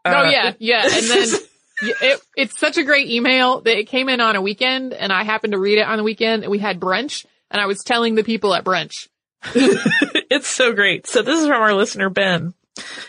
oh 0.04 0.10
Uh, 0.10 0.30
yeah, 0.30 0.52
yeah. 0.58 0.82
And 0.84 1.06
then 1.06 1.28
it, 1.82 2.20
it's 2.36 2.58
such 2.58 2.76
a 2.76 2.84
great 2.84 3.08
email 3.08 3.60
that 3.60 3.78
it 3.78 3.88
came 3.88 4.08
in 4.08 4.20
on 4.20 4.36
a 4.36 4.42
weekend 4.42 4.92
and 4.92 5.12
I 5.12 5.24
happened 5.24 5.52
to 5.52 5.58
read 5.58 5.78
it 5.78 5.86
on 5.86 5.96
the 5.96 6.04
weekend 6.04 6.42
and 6.42 6.50
we 6.50 6.58
had 6.58 6.80
brunch 6.80 7.24
and 7.50 7.60
I 7.60 7.66
was 7.66 7.82
telling 7.82 8.14
the 8.14 8.24
people 8.24 8.54
at 8.54 8.64
brunch. 8.64 9.08
it's 9.54 10.48
so 10.48 10.72
great. 10.72 11.06
So 11.06 11.22
this 11.22 11.40
is 11.40 11.46
from 11.46 11.62
our 11.62 11.74
listener, 11.74 12.10
Ben. 12.10 12.54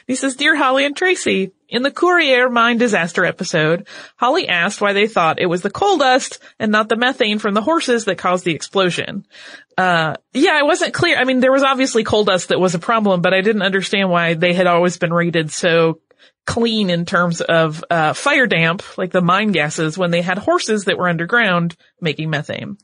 He 0.08 0.16
says, 0.16 0.36
Dear 0.36 0.56
Holly 0.56 0.86
and 0.86 0.96
Tracy, 0.96 1.52
in 1.72 1.82
the 1.82 1.90
Courrières 1.90 2.52
mine 2.52 2.78
disaster 2.78 3.26
episode, 3.26 3.88
Holly 4.18 4.48
asked 4.48 4.82
why 4.82 4.94
they 4.94 5.08
thought 5.08 5.40
it 5.40 5.48
was 5.48 5.62
the 5.62 5.72
coal 5.72 5.98
dust 5.98 6.40
and 6.60 6.72
not 6.72 6.90
the 6.90 6.98
methane 6.98 7.40
from 7.40 7.54
the 7.54 7.62
horses 7.62 8.06
that 8.06 8.18
caused 8.18 8.44
the 8.44 8.54
explosion. 8.54 9.26
Uh, 9.78 10.16
yeah, 10.34 10.52
I 10.54 10.64
wasn't 10.64 10.94
clear. 10.94 11.18
I 11.18 11.24
mean, 11.24 11.40
there 11.40 11.52
was 11.52 11.64
obviously 11.64 12.04
coal 12.04 12.26
dust 12.26 12.50
that 12.50 12.60
was 12.60 12.76
a 12.76 12.80
problem, 12.80 13.22
but 13.22 13.34
I 13.34 13.42
didn't 13.42 13.62
understand 13.62 14.10
why 14.10 14.34
they 14.34 14.54
had 14.54 14.68
always 14.68 14.98
been 14.98 15.14
rated 15.14 15.50
so 15.50 16.02
clean 16.46 16.90
in 16.90 17.06
terms 17.06 17.40
of 17.40 17.84
uh, 17.90 18.14
fire 18.14 18.48
damp, 18.48 18.98
like 18.98 19.12
the 19.12 19.22
mine 19.22 19.52
gases, 19.52 19.98
when 19.98 20.12
they 20.12 20.22
had 20.22 20.38
horses 20.38 20.86
that 20.86 20.98
were 20.98 21.08
underground 21.08 21.76
making 22.02 22.30
methane. 22.30 22.78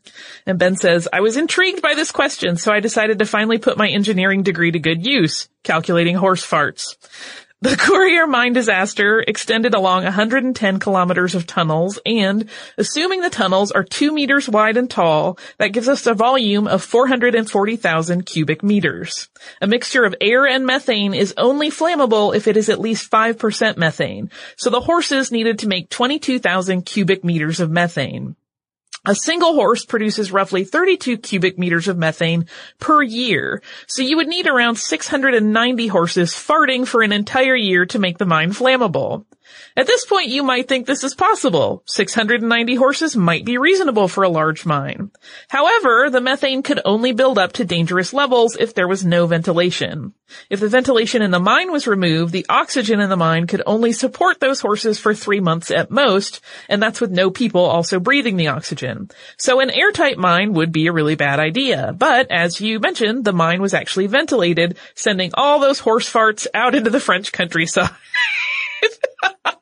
And 0.45 0.59
Ben 0.59 0.75
says, 0.75 1.07
I 1.11 1.21
was 1.21 1.37
intrigued 1.37 1.81
by 1.81 1.95
this 1.95 2.11
question, 2.11 2.55
so 2.57 2.71
I 2.71 2.79
decided 2.79 3.19
to 3.19 3.25
finally 3.25 3.57
put 3.57 3.77
my 3.77 3.89
engineering 3.89 4.43
degree 4.43 4.71
to 4.71 4.79
good 4.79 5.05
use, 5.05 5.49
calculating 5.63 6.15
horse 6.15 6.45
farts. 6.45 6.95
The 7.59 7.69
Courrières 7.69 8.29
mine 8.29 8.53
disaster 8.53 9.19
extended 9.27 9.73
along 9.73 10.03
110 10.03 10.77
kilometers 10.77 11.33
of 11.33 11.47
tunnels 11.47 11.97
and, 12.05 12.47
assuming 12.77 13.21
the 13.21 13.31
tunnels 13.31 13.71
are 13.71 13.83
2 13.83 14.13
meters 14.13 14.47
wide 14.47 14.77
and 14.77 14.87
tall, 14.87 15.39
that 15.57 15.69
gives 15.69 15.89
us 15.89 16.05
a 16.05 16.13
volume 16.13 16.67
of 16.67 16.83
440,000 16.83 18.27
cubic 18.27 18.61
meters. 18.61 19.29
A 19.59 19.65
mixture 19.65 20.05
of 20.05 20.13
air 20.21 20.45
and 20.45 20.67
methane 20.67 21.15
is 21.15 21.33
only 21.35 21.71
flammable 21.71 22.35
if 22.35 22.47
it 22.47 22.57
is 22.57 22.69
at 22.69 22.79
least 22.79 23.09
5% 23.09 23.75
methane, 23.75 24.29
so 24.55 24.69
the 24.69 24.79
horses 24.79 25.31
needed 25.31 25.57
to 25.59 25.67
make 25.67 25.89
22,000 25.89 26.85
cubic 26.85 27.23
meters 27.23 27.59
of 27.59 27.71
methane. 27.71 28.35
A 29.07 29.15
single 29.15 29.53
horse 29.53 29.85
produces 29.85 30.33
roughly 30.33 30.65
32 30.65 31.19
cubic 31.19 31.57
meters 31.57 31.87
of 31.87 31.97
methane 31.97 32.45
per 32.77 33.01
year, 33.01 33.61
so 33.87 34.01
you 34.01 34.17
would 34.17 34.27
need 34.27 34.47
around 34.47 34.75
690 34.75 35.87
horses 35.87 36.33
farting 36.33 36.85
for 36.85 37.01
an 37.01 37.13
entire 37.13 37.55
year 37.55 37.85
to 37.85 37.99
make 37.99 38.17
the 38.17 38.25
mine 38.25 38.51
flammable. 38.51 39.23
At 39.77 39.85
this 39.85 40.05
point, 40.05 40.29
you 40.29 40.41
might 40.41 40.67
think 40.67 40.87
this 40.87 41.03
is 41.03 41.13
possible. 41.13 41.83
690 41.85 42.75
horses 42.75 43.15
might 43.15 43.45
be 43.45 43.59
reasonable 43.59 44.07
for 44.07 44.23
a 44.23 44.29
large 44.29 44.65
mine. 44.65 45.11
However, 45.49 46.09
the 46.09 46.19
methane 46.19 46.63
could 46.63 46.81
only 46.83 47.11
build 47.11 47.37
up 47.37 47.53
to 47.53 47.65
dangerous 47.65 48.11
levels 48.11 48.57
if 48.59 48.73
there 48.73 48.87
was 48.87 49.05
no 49.05 49.27
ventilation. 49.27 50.13
If 50.49 50.59
the 50.59 50.67
ventilation 50.67 51.21
in 51.21 51.29
the 51.29 51.39
mine 51.39 51.71
was 51.71 51.85
removed, 51.85 52.33
the 52.33 52.47
oxygen 52.49 52.99
in 52.99 53.09
the 53.09 53.15
mine 53.15 53.45
could 53.45 53.61
only 53.67 53.91
support 53.91 54.39
those 54.39 54.59
horses 54.59 54.97
for 54.97 55.13
three 55.13 55.39
months 55.39 55.69
at 55.69 55.91
most, 55.91 56.41
and 56.67 56.81
that's 56.81 56.99
with 56.99 57.11
no 57.11 57.29
people 57.29 57.61
also 57.61 57.99
breathing 57.99 58.35
the 58.35 58.47
oxygen. 58.47 59.11
So 59.37 59.59
an 59.59 59.69
airtight 59.69 60.17
mine 60.17 60.53
would 60.53 60.71
be 60.71 60.87
a 60.87 60.91
really 60.91 61.15
bad 61.15 61.39
idea. 61.39 61.93
But 61.95 62.31
as 62.31 62.59
you 62.59 62.79
mentioned, 62.79 63.25
the 63.25 63.31
mine 63.31 63.61
was 63.61 63.75
actually 63.75 64.07
ventilated, 64.07 64.77
sending 64.95 65.31
all 65.35 65.59
those 65.59 65.79
horse 65.79 66.11
farts 66.11 66.47
out 66.53 66.73
into 66.73 66.89
the 66.89 66.99
French 66.99 67.31
countryside. 67.31 67.91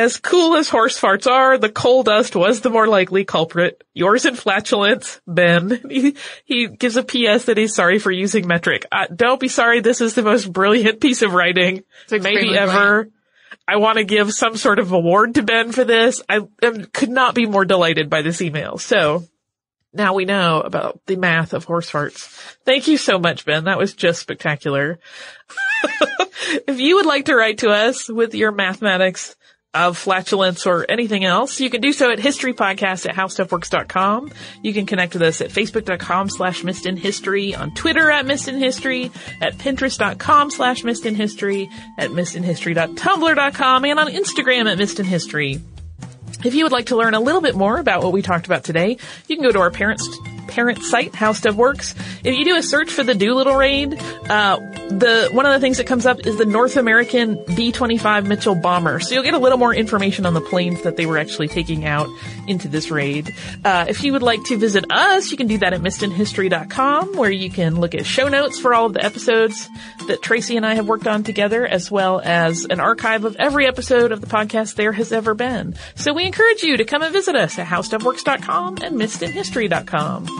As 0.00 0.16
cool 0.16 0.56
as 0.56 0.70
horse 0.70 0.98
farts 0.98 1.30
are, 1.30 1.58
the 1.58 1.68
coal 1.68 2.02
dust 2.02 2.34
was 2.34 2.62
the 2.62 2.70
more 2.70 2.86
likely 2.86 3.26
culprit. 3.26 3.84
Yours 3.92 4.24
in 4.24 4.34
flatulence, 4.34 5.20
Ben. 5.26 5.78
He, 5.90 6.16
he 6.46 6.68
gives 6.68 6.96
a 6.96 7.02
PS 7.02 7.44
that 7.44 7.58
he's 7.58 7.74
sorry 7.74 7.98
for 7.98 8.10
using 8.10 8.46
metric. 8.46 8.86
Uh, 8.90 9.08
don't 9.14 9.38
be 9.38 9.48
sorry, 9.48 9.80
this 9.80 10.00
is 10.00 10.14
the 10.14 10.22
most 10.22 10.50
brilliant 10.50 11.02
piece 11.02 11.20
of 11.20 11.34
writing 11.34 11.82
maybe 12.10 12.56
ever. 12.56 13.10
I 13.68 13.76
want 13.76 13.98
to 13.98 14.04
give 14.04 14.32
some 14.32 14.56
sort 14.56 14.78
of 14.78 14.92
award 14.92 15.34
to 15.34 15.42
Ben 15.42 15.70
for 15.70 15.84
this. 15.84 16.22
I 16.30 16.40
am, 16.62 16.86
could 16.86 17.10
not 17.10 17.34
be 17.34 17.44
more 17.44 17.66
delighted 17.66 18.08
by 18.08 18.22
this 18.22 18.40
email. 18.40 18.78
So 18.78 19.24
now 19.92 20.14
we 20.14 20.24
know 20.24 20.62
about 20.62 21.00
the 21.04 21.16
math 21.16 21.52
of 21.52 21.64
horse 21.64 21.90
farts. 21.90 22.26
Thank 22.64 22.88
you 22.88 22.96
so 22.96 23.18
much, 23.18 23.44
Ben. 23.44 23.64
That 23.64 23.76
was 23.76 23.92
just 23.92 24.20
spectacular. 24.20 24.98
if 26.66 26.80
you 26.80 26.96
would 26.96 27.06
like 27.06 27.26
to 27.26 27.34
write 27.34 27.58
to 27.58 27.70
us 27.70 28.08
with 28.08 28.34
your 28.34 28.52
mathematics 28.52 29.36
of 29.72 29.96
flatulence 29.96 30.66
or 30.66 30.84
anything 30.88 31.24
else, 31.24 31.60
you 31.60 31.70
can 31.70 31.80
do 31.80 31.92
so 31.92 32.10
at 32.10 32.18
historypodcast 32.18 33.08
at 33.08 33.14
howstuffworks.com. 33.14 34.32
You 34.62 34.72
can 34.72 34.86
connect 34.86 35.12
with 35.12 35.22
us 35.22 35.40
at 35.40 35.50
facebook.com 35.50 36.28
slash 36.28 36.62
missedinhistory, 36.62 37.56
on 37.56 37.72
Twitter 37.74 38.10
at 38.10 38.26
missedinhistory, 38.26 39.12
at 39.40 39.58
pinterest.com 39.58 40.50
slash 40.50 40.82
missedinhistory, 40.82 41.68
at 41.98 42.10
missedinhistory.tumblr.com, 42.10 43.84
and 43.84 43.98
on 43.98 44.08
Instagram 44.08 44.70
at 44.70 44.78
missedinhistory. 44.78 45.60
If 46.44 46.54
you 46.54 46.64
would 46.64 46.72
like 46.72 46.86
to 46.86 46.96
learn 46.96 47.14
a 47.14 47.20
little 47.20 47.42
bit 47.42 47.54
more 47.54 47.78
about 47.78 48.02
what 48.02 48.12
we 48.12 48.22
talked 48.22 48.46
about 48.46 48.64
today, 48.64 48.96
you 49.28 49.36
can 49.36 49.44
go 49.44 49.52
to 49.52 49.60
our 49.60 49.70
parents 49.70 50.08
parent 50.50 50.82
site, 50.82 51.14
How 51.14 51.32
Stuff 51.32 51.54
Works. 51.54 51.94
If 52.24 52.36
you 52.36 52.44
do 52.44 52.56
a 52.56 52.62
search 52.62 52.90
for 52.90 53.02
the 53.02 53.14
Doolittle 53.14 53.54
raid, 53.54 53.94
uh, 54.28 54.56
the 54.90 55.30
one 55.32 55.46
of 55.46 55.52
the 55.52 55.60
things 55.60 55.78
that 55.78 55.86
comes 55.86 56.06
up 56.06 56.26
is 56.26 56.36
the 56.36 56.44
North 56.44 56.76
American 56.76 57.42
B-25 57.54 58.26
Mitchell 58.26 58.54
bomber. 58.54 59.00
So 59.00 59.14
you'll 59.14 59.24
get 59.24 59.34
a 59.34 59.38
little 59.38 59.58
more 59.58 59.74
information 59.74 60.26
on 60.26 60.34
the 60.34 60.40
planes 60.40 60.82
that 60.82 60.96
they 60.96 61.06
were 61.06 61.18
actually 61.18 61.48
taking 61.48 61.84
out 61.84 62.08
into 62.48 62.68
this 62.68 62.90
raid. 62.90 63.34
Uh, 63.64 63.86
if 63.88 64.02
you 64.02 64.12
would 64.12 64.22
like 64.22 64.42
to 64.44 64.56
visit 64.56 64.84
us, 64.90 65.30
you 65.30 65.36
can 65.36 65.46
do 65.46 65.58
that 65.58 65.72
at 65.72 65.80
missedinhistory.com, 65.80 67.16
where 67.16 67.30
you 67.30 67.50
can 67.50 67.78
look 67.80 67.94
at 67.94 68.04
show 68.04 68.28
notes 68.28 68.58
for 68.58 68.74
all 68.74 68.86
of 68.86 68.92
the 68.92 69.04
episodes 69.04 69.68
that 70.08 70.22
Tracy 70.22 70.56
and 70.56 70.66
I 70.66 70.74
have 70.74 70.88
worked 70.88 71.06
on 71.06 71.22
together, 71.22 71.66
as 71.66 71.90
well 71.90 72.20
as 72.22 72.64
an 72.64 72.80
archive 72.80 73.24
of 73.24 73.36
every 73.36 73.66
episode 73.66 74.12
of 74.12 74.20
the 74.20 74.26
podcast 74.26 74.74
there 74.74 74.92
has 74.92 75.12
ever 75.12 75.34
been. 75.34 75.74
So 75.94 76.12
we 76.12 76.24
encourage 76.24 76.62
you 76.62 76.76
to 76.76 76.84
come 76.84 77.02
and 77.02 77.12
visit 77.12 77.36
us 77.36 77.58
at 77.58 77.66
howstuffworks.com 77.66 78.78
and 78.82 78.96
missedinhistory.com. 78.96 80.39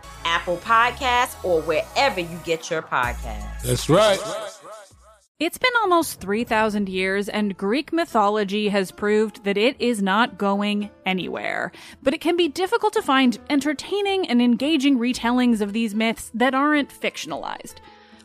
Apple 0.25 0.57
Podcasts, 0.57 1.43
or 1.43 1.61
wherever 1.61 2.19
you 2.19 2.39
get 2.43 2.69
your 2.69 2.81
podcasts. 2.81 3.61
That's 3.63 3.89
right. 3.89 4.19
It's 5.39 5.57
been 5.57 5.71
almost 5.81 6.19
3,000 6.19 6.87
years, 6.87 7.27
and 7.27 7.57
Greek 7.57 7.91
mythology 7.91 8.69
has 8.69 8.91
proved 8.91 9.43
that 9.43 9.57
it 9.57 9.75
is 9.79 9.99
not 9.99 10.37
going 10.37 10.91
anywhere. 11.03 11.71
But 12.03 12.13
it 12.13 12.21
can 12.21 12.37
be 12.37 12.47
difficult 12.47 12.93
to 12.93 13.01
find 13.01 13.39
entertaining 13.49 14.29
and 14.29 14.39
engaging 14.39 14.99
retellings 14.99 15.59
of 15.59 15.73
these 15.73 15.95
myths 15.95 16.29
that 16.35 16.53
aren't 16.53 16.89
fictionalized. 16.89 17.77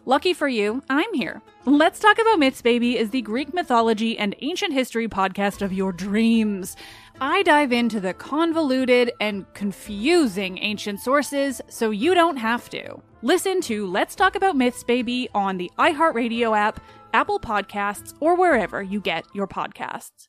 Lucky 0.05 0.35
for 0.35 0.47
you, 0.47 0.83
I'm 0.91 1.13
here. 1.15 1.41
Let's 1.65 1.99
Talk 1.99 2.19
About 2.21 2.39
Myths, 2.39 2.63
Baby 2.63 2.97
is 2.97 3.11
the 3.11 3.23
Greek 3.23 3.53
mythology 3.53 4.17
and 4.17 4.37
ancient 4.41 4.73
history 4.73 5.09
podcast 5.09 5.63
of 5.63 5.73
your 5.73 5.93
dreams. 5.93 6.77
I 7.21 7.43
dive 7.45 7.73
into 7.73 7.99
the 7.99 8.13
convoluted 8.13 9.11
and 9.21 9.51
confusing 9.55 10.59
ancient 10.59 11.01
sources 11.01 11.63
so 11.67 11.91
you 11.91 12.15
don't 12.15 12.37
have 12.37 12.69
to. 12.71 13.01
Listen 13.23 13.63
to 13.63 13.87
Let's 13.87 14.15
Talk 14.15 14.35
About 14.35 14.55
Myths, 14.55 14.85
Baby 14.85 15.31
on 15.35 15.57
the 15.57 15.71
iHeartRadio 15.79 16.55
app, 16.55 16.79
Apple 17.15 17.41
Podcasts, 17.41 18.13
or 18.21 18.37
wherever 18.37 18.83
you 18.83 19.01
get 19.01 19.25
your 19.33 19.47
podcasts. 19.47 20.29